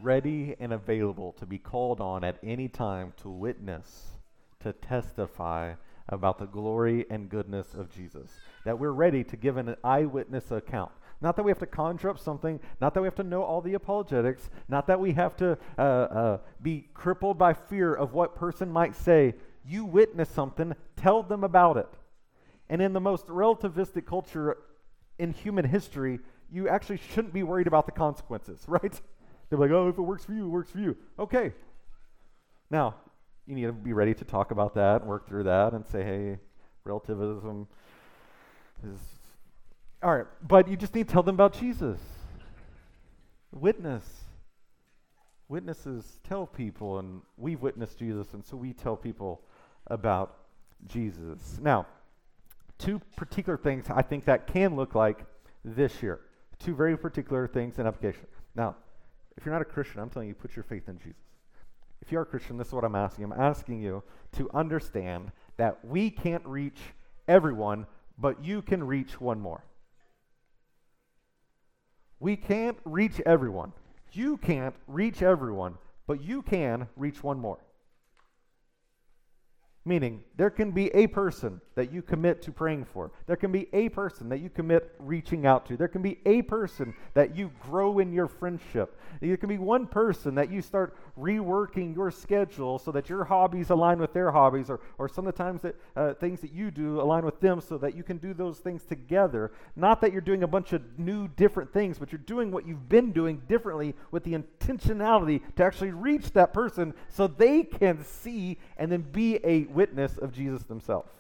ready 0.03 0.57
and 0.59 0.73
available 0.73 1.33
to 1.33 1.47
be 1.47 1.59
called 1.59 2.01
on 2.01 2.25
at 2.25 2.39
any 2.43 2.69
time 2.69 3.13
to 3.23 3.29
witness, 3.29 4.17
to 4.61 4.73
testify 4.73 5.75
about 6.09 6.39
the 6.39 6.47
glory 6.47 7.07
and 7.11 7.29
goodness 7.29 7.75
of 7.75 7.91
Jesus. 7.91 8.31
That 8.65 8.79
we're 8.79 8.93
ready 8.93 9.25
to 9.25 9.37
give 9.37 9.57
an 9.57 9.77
eyewitness 9.83 10.51
account. 10.51 10.93
Not 11.21 11.37
that 11.37 11.43
we 11.43 11.51
have 11.51 11.59
to 11.61 11.67
conjure 11.67 12.11
up 12.11 12.19
something, 12.19 12.61
not 12.81 12.93
that 12.95 13.01
we 13.01 13.07
have 13.07 13.15
to 13.15 13.23
know 13.23 13.43
all 13.43 13.61
the 13.61 13.75
apologetics, 13.75 14.51
not 14.69 14.87
that 14.89 15.01
we 15.01 15.13
have 15.13 15.37
to 15.37 15.57
uh, 15.79 15.81
uh, 15.81 16.39
be 16.61 16.89
crippled 16.93 17.39
by 17.39 17.55
fear 17.55 17.95
of 17.95 18.13
what 18.13 18.35
person 18.35 18.71
might 18.71 18.95
say. 18.95 19.35
You 19.67 19.85
witness 19.87 20.29
something, 20.29 20.75
tell 20.97 21.23
them 21.23 21.43
about 21.43 21.79
it. 21.79 21.89
And 22.69 22.83
in 22.83 22.93
the 22.93 23.01
most 23.01 23.27
relativistic 23.27 24.05
culture 24.07 24.59
in 25.19 25.33
human 25.33 25.65
history, 25.65 26.21
you 26.51 26.69
actually 26.69 27.01
shouldn't 27.13 27.33
be 27.33 27.43
worried 27.43 27.67
about 27.67 27.87
the 27.87 27.93
consequences, 27.93 28.63
right? 28.67 29.01
They're 29.49 29.59
like, 29.59 29.71
oh, 29.71 29.89
if 29.89 29.99
it 29.99 30.03
works 30.03 30.25
for 30.25 30.33
you, 30.33 30.47
it 30.47 30.51
works 30.51 30.71
for 30.71 30.79
you. 30.79 30.97
Okay. 31.19 31.53
Now, 32.71 32.97
you 33.47 33.55
need 33.55 33.67
to 33.67 33.73
be 33.73 33.93
ready 33.93 34.15
to 34.15 34.25
talk 34.25 34.51
about 34.51 34.75
that 34.75 35.03
and 35.03 35.09
work 35.09 35.27
through 35.27 35.45
that 35.45 35.73
and 35.73 35.85
say, 35.87 36.03
hey, 36.03 36.39
relativism 36.85 37.67
is. 38.83 38.99
All 40.03 40.17
right, 40.17 40.27
but 40.47 40.69
you 40.69 40.77
just 40.77 40.95
need 40.95 41.09
to 41.09 41.13
tell 41.13 41.23
them 41.23 41.35
about 41.35 41.59
Jesus. 41.59 41.99
Witness. 43.53 44.05
Witnesses 45.49 46.21
tell 46.25 46.47
people, 46.47 46.99
and 46.99 47.21
we've 47.37 47.61
witnessed 47.61 47.99
Jesus, 47.99 48.33
and 48.33 48.45
so 48.45 48.57
we 48.57 48.73
tell 48.73 48.97
people 48.97 49.43
about 49.89 50.37
Jesus. 50.87 51.59
Now, 51.61 51.87
two 52.79 53.01
particular 53.17 53.59
things 53.59 53.87
I 53.91 54.03
think 54.03 54.25
that 54.25 54.47
can 54.47 54.75
look 54.75 54.95
like 54.95 55.25
this 55.65 56.03
year. 56.03 56.21
Two 56.59 56.75
very 56.75 56.97
particular 56.97 57.47
things 57.47 57.79
in 57.79 57.87
application. 57.87 58.27
Now, 58.55 58.77
if 59.37 59.45
you're 59.45 59.53
not 59.53 59.63
a 59.63 59.67
Christian, 59.67 60.01
I'm 60.01 60.09
telling 60.09 60.29
you, 60.29 60.35
put 60.35 60.57
your 60.57 60.63
faith 60.63 60.89
in 60.89 60.99
Jesus 60.99 61.34
if 62.05 62.13
you're 62.13 62.23
a 62.23 62.27
Christian, 62.27 62.59
this 62.59 62.69
is 62.69 62.73
what 62.75 62.85
I'm 62.85 62.95
asking. 62.95 63.25
I'm 63.25 63.41
asking 63.41 63.81
you 63.81 64.03
to 64.33 64.51
understand 64.53 65.33
that 65.57 65.83
we 65.85 66.11
can't 66.11 66.45
reach 66.45 66.79
everyone, 67.27 67.87
but 68.19 68.45
you 68.45 68.61
can 68.61 68.85
reach 68.85 69.21
one 69.21 69.41
more. 69.41 69.65
We 72.21 72.37
can't 72.37 72.77
reach 72.85 73.21
everyone. 73.25 73.73
You 74.13 74.37
can't 74.37 74.75
reach 74.87 75.23
everyone, 75.23 75.79
but 76.07 76.23
you 76.23 76.43
can 76.43 76.89
reach 76.97 77.23
one 77.23 77.41
more. 77.41 77.59
Meaning, 79.87 80.25
there 80.37 80.49
can 80.49 80.71
be 80.71 80.89
a 80.95 81.07
person 81.09 81.61
that 81.75 81.93
you 81.93 82.01
commit 82.01 82.41
to 82.43 82.53
praying 82.53 82.87
for. 82.87 83.13
There 83.27 83.37
can 83.37 83.53
be 83.53 83.69
a 83.75 83.91
person 83.91 84.31
that 84.31 84.41
you 84.41 84.49
commit 84.49 84.95
reaching 84.99 85.45
out 85.45 85.67
to. 85.67 85.77
There 85.77 85.89
can 85.89 86.01
be 86.01 86.21
a 86.25 86.41
person 86.41 86.95
that 87.13 87.37
you 87.37 87.51
grow 87.61 87.99
in 87.99 88.11
your 88.11 88.27
friendship. 88.27 88.99
There 89.21 89.37
can 89.37 89.51
be 89.51 89.59
one 89.59 89.87
person 89.87 90.37
that 90.37 90.51
you 90.51 90.63
start 90.63 90.97
reworking 91.19 91.95
your 91.95 92.11
schedule 92.11 92.79
so 92.79 92.91
that 92.91 93.09
your 93.09 93.25
hobbies 93.25 93.71
align 93.71 93.99
with 93.99 94.13
their 94.13 94.31
hobbies, 94.31 94.69
or, 94.69 94.81
or 94.99 95.09
some 95.09 95.27
of 95.27 95.35
the 95.35 95.43
times 95.43 95.63
that 95.63 95.77
uh, 95.97 96.15
things 96.15 96.41
that 96.41 96.53
you 96.53 96.71
do 96.71 97.01
align 97.01 97.25
with 97.25 97.41
them 97.41 97.61
so 97.61 97.79
that 97.79 97.97
you 97.97 98.03
can 98.03 98.19
do 98.19 98.35
those 98.35 98.59
things 98.59 98.85
together. 98.85 99.53
Not 99.77 100.01
that 100.01 100.13
you're 100.13 100.21
doing 100.21 100.43
a 100.43 100.49
bunch 100.49 100.73
of 100.73 100.99
new, 100.99 101.29
different 101.29 101.73
things, 101.73 101.99
but 101.99 102.11
you're 102.11 102.19
doing 102.19 102.51
what 102.51 102.67
you've 102.67 102.89
been 102.89 103.13
doing 103.13 103.43
differently 103.49 103.95
with 104.11 104.25
the 104.25 104.35
intentionality 104.35 105.41
to 105.57 105.65
actually 105.65 105.93
reach 105.93 106.33
that 106.33 106.53
person 106.53 106.95
so 107.09 107.27
they 107.27 107.63
can 107.63 108.05
see 108.05 108.59
and 108.77 108.91
then 108.91 109.03
be 109.03 109.39
a 109.45 109.65
witness 109.65 110.19
of 110.19 110.33
Jesus 110.33 110.65
themselves. 110.65 111.11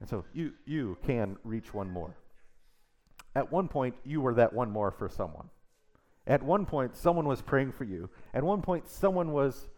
And 0.00 0.08
so 0.08 0.24
you, 0.32 0.52
you 0.64 0.96
can 1.04 1.36
reach 1.44 1.74
one 1.74 1.90
more. 1.90 2.14
At 3.34 3.52
one 3.52 3.68
point, 3.68 3.94
you 4.04 4.20
were 4.20 4.34
that 4.34 4.52
one 4.52 4.70
more 4.70 4.90
for 4.90 5.08
someone. 5.08 5.48
At 6.28 6.42
one 6.42 6.66
point, 6.66 6.94
someone 6.94 7.26
was 7.26 7.40
praying 7.40 7.72
for 7.72 7.84
you. 7.84 8.10
At 8.34 8.44
one 8.44 8.60
point, 8.60 8.86
someone 8.86 9.32
was 9.32 9.68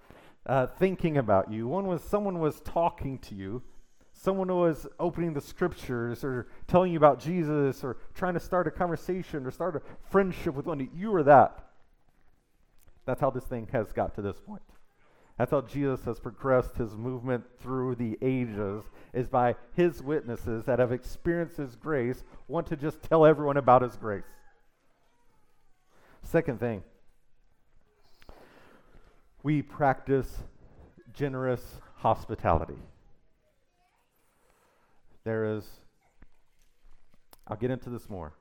uh, 0.45 0.67
thinking 0.67 1.17
about 1.17 1.51
you. 1.51 1.69
One 1.69 1.87
was 1.87 2.03
someone 2.03 2.41
was 2.41 2.61
talking 2.61 3.19
to 3.21 3.37
you. 3.37 3.63
Someone 4.13 4.49
was 4.49 4.87
opening 4.99 5.33
the 5.33 5.41
scriptures 5.41 6.25
or 6.25 6.49
telling 6.67 6.93
you 6.93 6.99
about 6.99 7.21
Jesus 7.21 7.85
or 7.85 7.99
trying 8.15 8.35
to 8.35 8.41
start 8.41 8.67
a 8.67 8.71
conversation 8.71 9.47
or 9.47 9.53
start 9.53 9.77
a 9.77 9.83
friendship 10.11 10.55
with 10.55 10.67
one. 10.67 10.91
You 10.95 11.13
were 11.13 11.23
that. 11.23 11.67
That's 13.07 13.21
how 13.21 13.31
this 13.31 13.45
thing 13.45 13.69
has 13.73 13.93
got 13.93 14.15
to 14.17 14.23
this 14.23 14.41
point. 14.41 14.63
That's 15.39 15.53
how 15.53 15.63
Jesus 15.63 16.05
has 16.05 16.21
progressed 16.21 16.77
his 16.77 16.95
movement 16.97 17.45
through 17.61 17.95
the 17.95 18.19
ages, 18.21 18.85
is 19.15 19.27
by 19.27 19.55
his 19.75 20.03
witnesses 20.03 20.65
that 20.65 20.81
have 20.81 20.93
experienced 20.93 21.57
his 21.57 21.77
grace 21.77 22.25
want 22.47 22.67
to 22.67 22.77
just 22.77 23.03
tell 23.03 23.25
everyone 23.25 23.57
about 23.57 23.81
his 23.81 23.97
grace. 23.97 24.25
Second 26.31 26.61
thing, 26.61 26.85
we 29.43 29.62
practice 29.62 30.45
generous 31.12 31.61
hospitality. 31.97 32.79
There 35.25 35.57
is, 35.57 35.69
I'll 37.49 37.57
get 37.57 37.73
into 37.73 37.90
this 37.90 38.09
more 38.09 38.33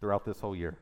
throughout 0.00 0.24
this 0.24 0.40
whole 0.40 0.56
year, 0.56 0.78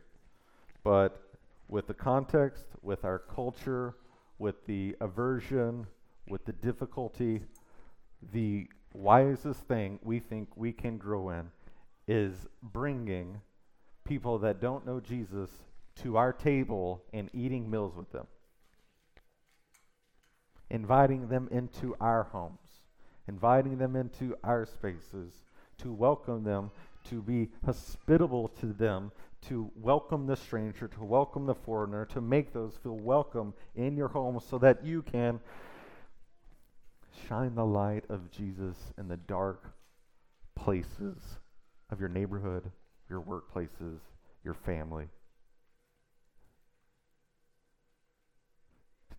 but 0.84 1.20
with 1.68 1.88
the 1.88 1.94
context, 1.94 2.66
with 2.82 3.04
our 3.04 3.18
culture, 3.18 3.96
with 4.38 4.64
the 4.66 4.94
aversion, 5.00 5.88
with 6.28 6.44
the 6.44 6.52
difficulty, 6.52 7.42
the 8.32 8.68
wisest 8.92 9.58
thing 9.62 9.98
we 10.04 10.20
think 10.20 10.50
we 10.54 10.72
can 10.72 10.98
grow 10.98 11.30
in 11.30 11.50
is 12.06 12.46
bringing 12.62 13.40
people 14.04 14.38
that 14.38 14.60
don't 14.60 14.86
know 14.86 15.00
Jesus 15.00 15.50
to 16.02 16.16
our 16.16 16.32
table 16.32 17.02
and 17.12 17.30
eating 17.32 17.70
meals 17.70 17.94
with 17.96 18.10
them. 18.12 18.26
Inviting 20.70 21.28
them 21.28 21.48
into 21.50 21.94
our 22.00 22.24
homes, 22.24 22.80
inviting 23.28 23.78
them 23.78 23.96
into 23.96 24.36
our 24.42 24.66
spaces, 24.66 25.32
to 25.78 25.92
welcome 25.92 26.44
them, 26.44 26.70
to 27.08 27.20
be 27.20 27.48
hospitable 27.64 28.48
to 28.48 28.66
them, 28.66 29.12
to 29.48 29.70
welcome 29.76 30.26
the 30.26 30.36
stranger, 30.36 30.88
to 30.88 31.04
welcome 31.04 31.46
the 31.46 31.54
foreigner, 31.54 32.06
to 32.06 32.20
make 32.20 32.52
those 32.52 32.76
feel 32.82 32.96
welcome 32.96 33.52
in 33.76 33.96
your 33.96 34.08
home 34.08 34.40
so 34.40 34.58
that 34.58 34.84
you 34.84 35.02
can 35.02 35.38
shine 37.28 37.54
the 37.54 37.64
light 37.64 38.04
of 38.08 38.30
Jesus 38.30 38.76
in 38.98 39.08
the 39.08 39.16
dark 39.16 39.74
places 40.56 41.18
of 41.90 42.00
your 42.00 42.08
neighborhood, 42.08 42.70
your 43.08 43.20
workplaces, 43.20 43.98
your 44.44 44.54
family. 44.54 45.08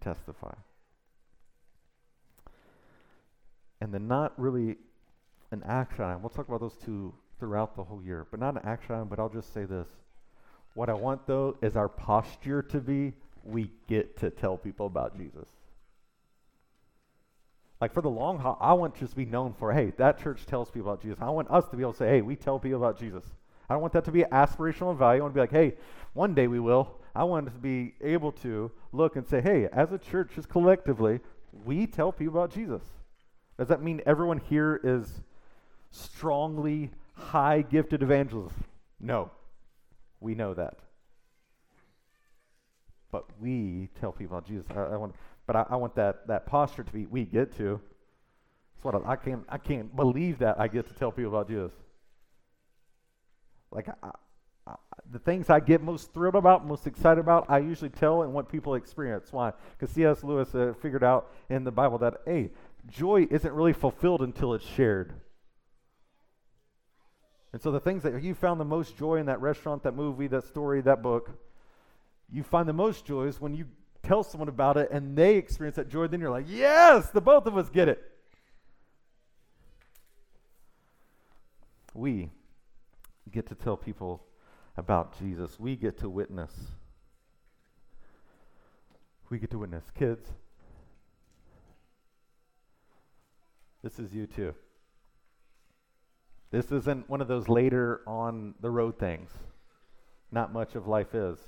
Testify. 0.06 0.54
And 3.82 3.94
then 3.94 4.08
not 4.08 4.34
really 4.40 4.78
an 5.52 5.64
action 5.66 6.06
item. 6.06 6.22
We'll 6.22 6.30
talk 6.30 6.48
about 6.48 6.62
those 6.62 6.78
two 6.86 7.14
throughout 7.40 7.76
the 7.76 7.84
whole 7.84 8.02
year, 8.02 8.26
but 8.32 8.40
not 8.40 8.56
an 8.56 8.62
action 8.64 8.96
item, 8.96 9.08
but 9.10 9.20
I'll 9.20 9.30
just 9.30 9.54
say 9.54 9.66
this. 9.66 9.88
What 10.74 10.90
I 10.90 10.94
want 10.94 11.26
though 11.28 11.58
is 11.62 11.76
our 11.76 11.90
posture 11.90 12.62
to 12.62 12.80
be 12.80 13.14
we 13.44 13.70
get 13.88 14.18
to 14.18 14.30
tell 14.30 14.58
people 14.58 14.88
about 14.88 15.18
Jesus. 15.18 15.48
Like 17.82 17.94
for 17.94 18.02
the 18.02 18.10
long 18.10 18.40
haul, 18.40 18.58
I 18.60 18.74
want 18.74 18.96
to 18.96 19.02
just 19.02 19.16
be 19.16 19.26
known 19.26 19.54
for, 19.54 19.74
hey, 19.74 19.92
that 19.98 20.22
church 20.22 20.46
tells 20.46 20.70
people 20.72 20.90
about 20.92 21.02
Jesus. 21.02 21.20
I 21.22 21.30
want 21.30 21.52
us 21.52 21.68
to 21.70 21.76
be 21.76 21.84
able 21.84 21.92
to 21.92 21.98
say, 21.98 22.08
hey, 22.08 22.22
we 22.22 22.36
tell 22.36 22.58
people 22.58 22.78
about 22.78 22.98
Jesus. 23.00 23.24
I 23.70 23.74
don't 23.74 23.82
want 23.82 23.94
that 23.94 24.06
to 24.06 24.12
be 24.12 24.24
aspirational 24.24 24.98
value. 24.98 25.22
I 25.22 25.24
want 25.24 25.34
to 25.34 25.38
be 25.38 25.42
like, 25.42 25.52
hey, 25.52 25.76
one 26.14 26.34
day 26.34 26.48
we 26.48 26.60
will. 26.60 27.00
I 27.16 27.24
want 27.24 27.46
to 27.46 27.52
be 27.52 27.94
able 28.02 28.32
to 28.34 28.72
look 28.92 29.16
and 29.16 29.26
say, 29.26 29.42
hey, 29.42 29.70
as 29.72 29.92
a 29.92 29.98
church, 29.98 30.32
just 30.36 30.50
collectively, 30.50 31.22
we 31.64 31.88
tell 31.88 32.12
people 32.12 32.38
about 32.38 32.54
Jesus. 32.54 32.82
Does 33.58 33.70
that 33.70 33.82
mean 33.82 34.02
everyone 34.06 34.40
here 34.50 34.80
is 34.84 35.22
strongly 35.92 36.92
high 37.14 37.62
gifted 37.62 38.04
evangelists? 38.04 38.60
No. 39.00 39.32
We 40.20 40.36
know 40.36 40.54
that. 40.54 40.80
But 43.12 43.26
we 43.40 43.90
tell 44.00 44.12
people 44.12 44.38
about 44.38 44.48
Jesus. 44.48 44.66
I, 44.76 44.82
I 44.82 44.98
want 44.98 45.16
but 45.48 45.56
I, 45.56 45.66
I, 45.70 45.76
want 45.76 45.96
that, 45.96 46.28
that 46.28 46.48
posture 46.48 46.84
to 46.84 46.92
be 46.92 47.06
we 47.06 47.24
get 47.24 47.56
to. 47.58 47.80
That's 48.76 48.84
what 48.84 48.96
I, 49.06 49.12
I, 49.12 49.16
can't 49.16 49.44
I 49.48 49.58
can't 49.58 49.96
believe 49.96 50.40
that 50.40 50.60
I 50.60 50.68
get 50.68 50.88
to 50.88 50.94
tell 50.96 51.12
people 51.12 51.30
about 51.30 51.48
Jesus. 51.48 51.72
Like 53.72 53.88
I, 53.90 54.10
the 55.12 55.20
things 55.20 55.50
I 55.50 55.60
get 55.60 55.82
most 55.82 56.14
thrilled 56.14 56.36
about, 56.36 56.66
most 56.66 56.88
excited 56.88 57.20
about, 57.20 57.46
I 57.50 57.60
usually 57.60 57.90
tell 57.90 58.24
and 58.24 58.34
want 58.34 58.50
people 58.50 58.76
experience. 58.76 59.32
Why? 59.32 59.54
Because 59.78 59.94
C.S. 59.94 60.24
Lewis 60.24 60.54
uh, 60.56 60.74
figured 60.82 61.04
out 61.04 61.32
in 61.50 61.64
the 61.64 61.72
Bible 61.72 61.98
that 62.00 62.16
hey, 62.26 62.52
joy 62.88 63.28
isn't 63.30 63.54
really 63.54 63.74
fulfilled 63.74 64.22
until 64.22 64.54
it's 64.54 64.66
shared. 64.66 65.14
And 67.54 67.62
so 67.62 67.72
the 67.72 67.80
things 67.80 68.04
that 68.04 68.22
you 68.22 68.34
found 68.34 68.60
the 68.60 68.66
most 68.66 68.98
joy 68.98 69.16
in 69.16 69.28
that 69.28 69.40
restaurant, 69.40 69.84
that 69.84 69.96
movie, 69.96 70.28
that 70.28 70.46
story, 70.46 70.82
that 70.82 71.02
book, 71.02 71.30
you 72.30 72.44
find 72.44 72.68
the 72.68 72.74
most 72.74 73.06
joy 73.06 73.28
is 73.28 73.40
when 73.40 73.54
you 73.54 73.66
tell 74.04 74.24
someone 74.24 74.50
about 74.50 74.76
it 74.76 74.90
and 74.92 75.18
they 75.18 75.36
experience 75.36 75.78
that 75.78 75.88
joy, 75.88 76.08
then 76.08 76.20
you're 76.20 76.32
like, 76.32 76.48
yes, 76.50 77.10
the 77.12 77.22
both 77.22 77.46
of 77.46 77.58
us 77.58 77.70
get 77.70 77.88
it. 77.88 78.04
We 81.94 82.30
get 83.32 83.48
to 83.48 83.56
tell 83.56 83.78
people 83.78 84.22
about 84.78 85.18
Jesus. 85.20 85.60
We 85.60 85.76
get 85.76 85.98
to 86.00 86.10
witness. 86.10 86.52
We 89.30 89.40
get 89.40 89.52
to 89.52 89.60
witness. 89.60 89.84
Kids, 89.98 90.28
this 93.84 94.00
is 94.00 94.14
you 94.14 94.28
too. 94.28 94.54
This 96.52 96.72
isn't 96.72 97.10
one 97.10 97.22
of 97.22 97.28
those 97.28 97.50
later 97.50 98.02
on 98.08 98.54
the 98.62 98.70
road 98.70 99.00
things. 99.00 99.30
Not 100.32 100.54
much 100.54 100.76
of 100.76 100.88
life 100.88 101.14
is 101.14 101.40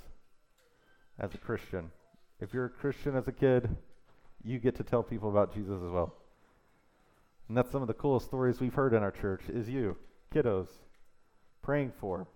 as 1.18 1.34
a 1.34 1.38
Christian. 1.38 1.90
If 2.40 2.52
you're 2.52 2.66
a 2.66 2.70
Christian 2.70 3.16
as 3.16 3.26
a 3.28 3.32
kid, 3.32 3.76
you 4.44 4.58
get 4.58 4.76
to 4.76 4.82
tell 4.82 5.02
people 5.02 5.28
about 5.28 5.54
Jesus 5.54 5.82
as 5.82 5.90
well. 5.90 6.14
And 7.48 7.56
that's 7.56 7.70
some 7.70 7.82
of 7.82 7.88
the 7.88 7.94
coolest 7.94 8.26
stories 8.26 8.60
we've 8.60 8.74
heard 8.74 8.92
in 8.92 9.02
our 9.02 9.10
church 9.10 9.42
is 9.48 9.68
you, 9.68 9.96
kiddos, 10.34 10.68
praying 11.62 11.92
for, 11.98 12.28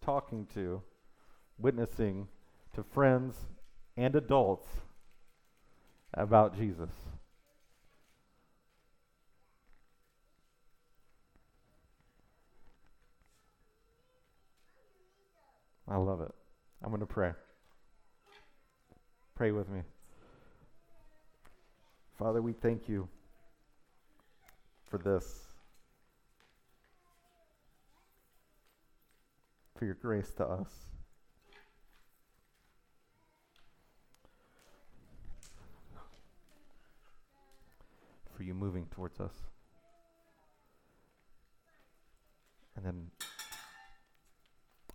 talking 0.00 0.46
to, 0.54 0.82
witnessing 1.58 2.28
to 2.74 2.82
friends 2.82 3.34
and 3.96 4.14
adults 4.14 4.68
about 6.14 6.56
Jesus. 6.56 6.90
I 15.90 15.96
love 15.96 16.20
it. 16.20 16.32
I'm 16.82 16.90
going 16.90 17.00
to 17.00 17.06
pray. 17.06 17.32
Pray 19.34 19.52
with 19.52 19.68
me. 19.68 19.80
Father, 22.18 22.42
we 22.42 22.52
thank 22.52 22.88
you 22.88 23.08
for 24.90 24.98
this. 24.98 25.47
For 29.78 29.84
your 29.84 29.94
grace 29.94 30.32
to 30.38 30.44
us. 30.44 30.70
For 38.36 38.42
you 38.42 38.54
moving 38.54 38.86
towards 38.90 39.20
us. 39.20 39.34
And 42.74 42.84
then, 42.84 43.06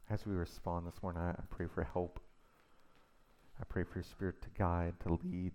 as 0.09 0.25
we 0.25 0.33
respond 0.33 0.85
this 0.85 1.01
morning, 1.01 1.21
I, 1.21 1.29
I 1.29 1.43
pray 1.49 1.67
for 1.73 1.85
help. 1.85 2.19
I 3.61 3.63
pray 3.69 3.83
for 3.83 3.99
your 3.99 4.03
spirit 4.03 4.41
to 4.41 4.49
guide, 4.57 4.95
to 5.07 5.17
lead, 5.23 5.53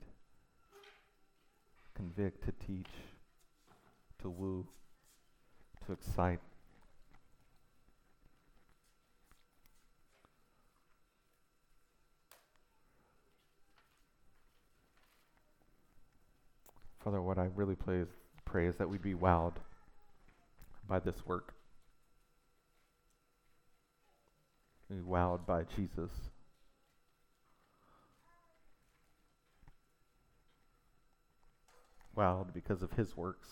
convict, 1.94 2.44
to 2.46 2.66
teach, 2.66 2.90
to 4.22 4.30
woo, 4.30 4.66
to 5.84 5.92
excite. 5.92 6.40
Father, 17.02 17.22
what 17.22 17.38
I 17.38 17.48
really 17.54 17.76
pray 17.76 18.00
is, 18.00 18.08
pray 18.44 18.66
is 18.66 18.76
that 18.76 18.88
we'd 18.88 19.02
be 19.02 19.14
wowed 19.14 19.54
by 20.88 20.98
this 20.98 21.26
work. 21.26 21.54
Be 24.90 24.96
wowed 24.96 25.46
by 25.46 25.64
Jesus. 25.76 26.10
wowed 32.18 32.52
because 32.52 32.82
of 32.82 32.90
his 32.92 33.16
works. 33.16 33.48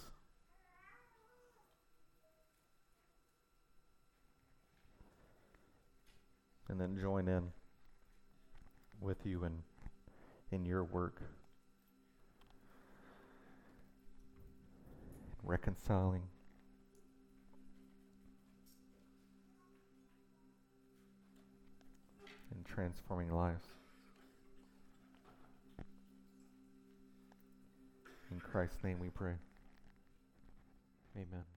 And 6.68 6.80
then 6.80 6.98
join 7.00 7.28
in 7.28 7.44
with 9.00 9.24
you 9.24 9.44
in, 9.44 9.52
in 10.50 10.66
your 10.66 10.82
work. 10.82 11.22
Reconciling. 15.46 16.22
And 22.50 22.66
transforming 22.66 23.32
lives. 23.32 23.64
In 28.32 28.40
Christ's 28.40 28.82
name 28.82 28.98
we 29.00 29.08
pray. 29.08 29.34
Amen. 31.16 31.55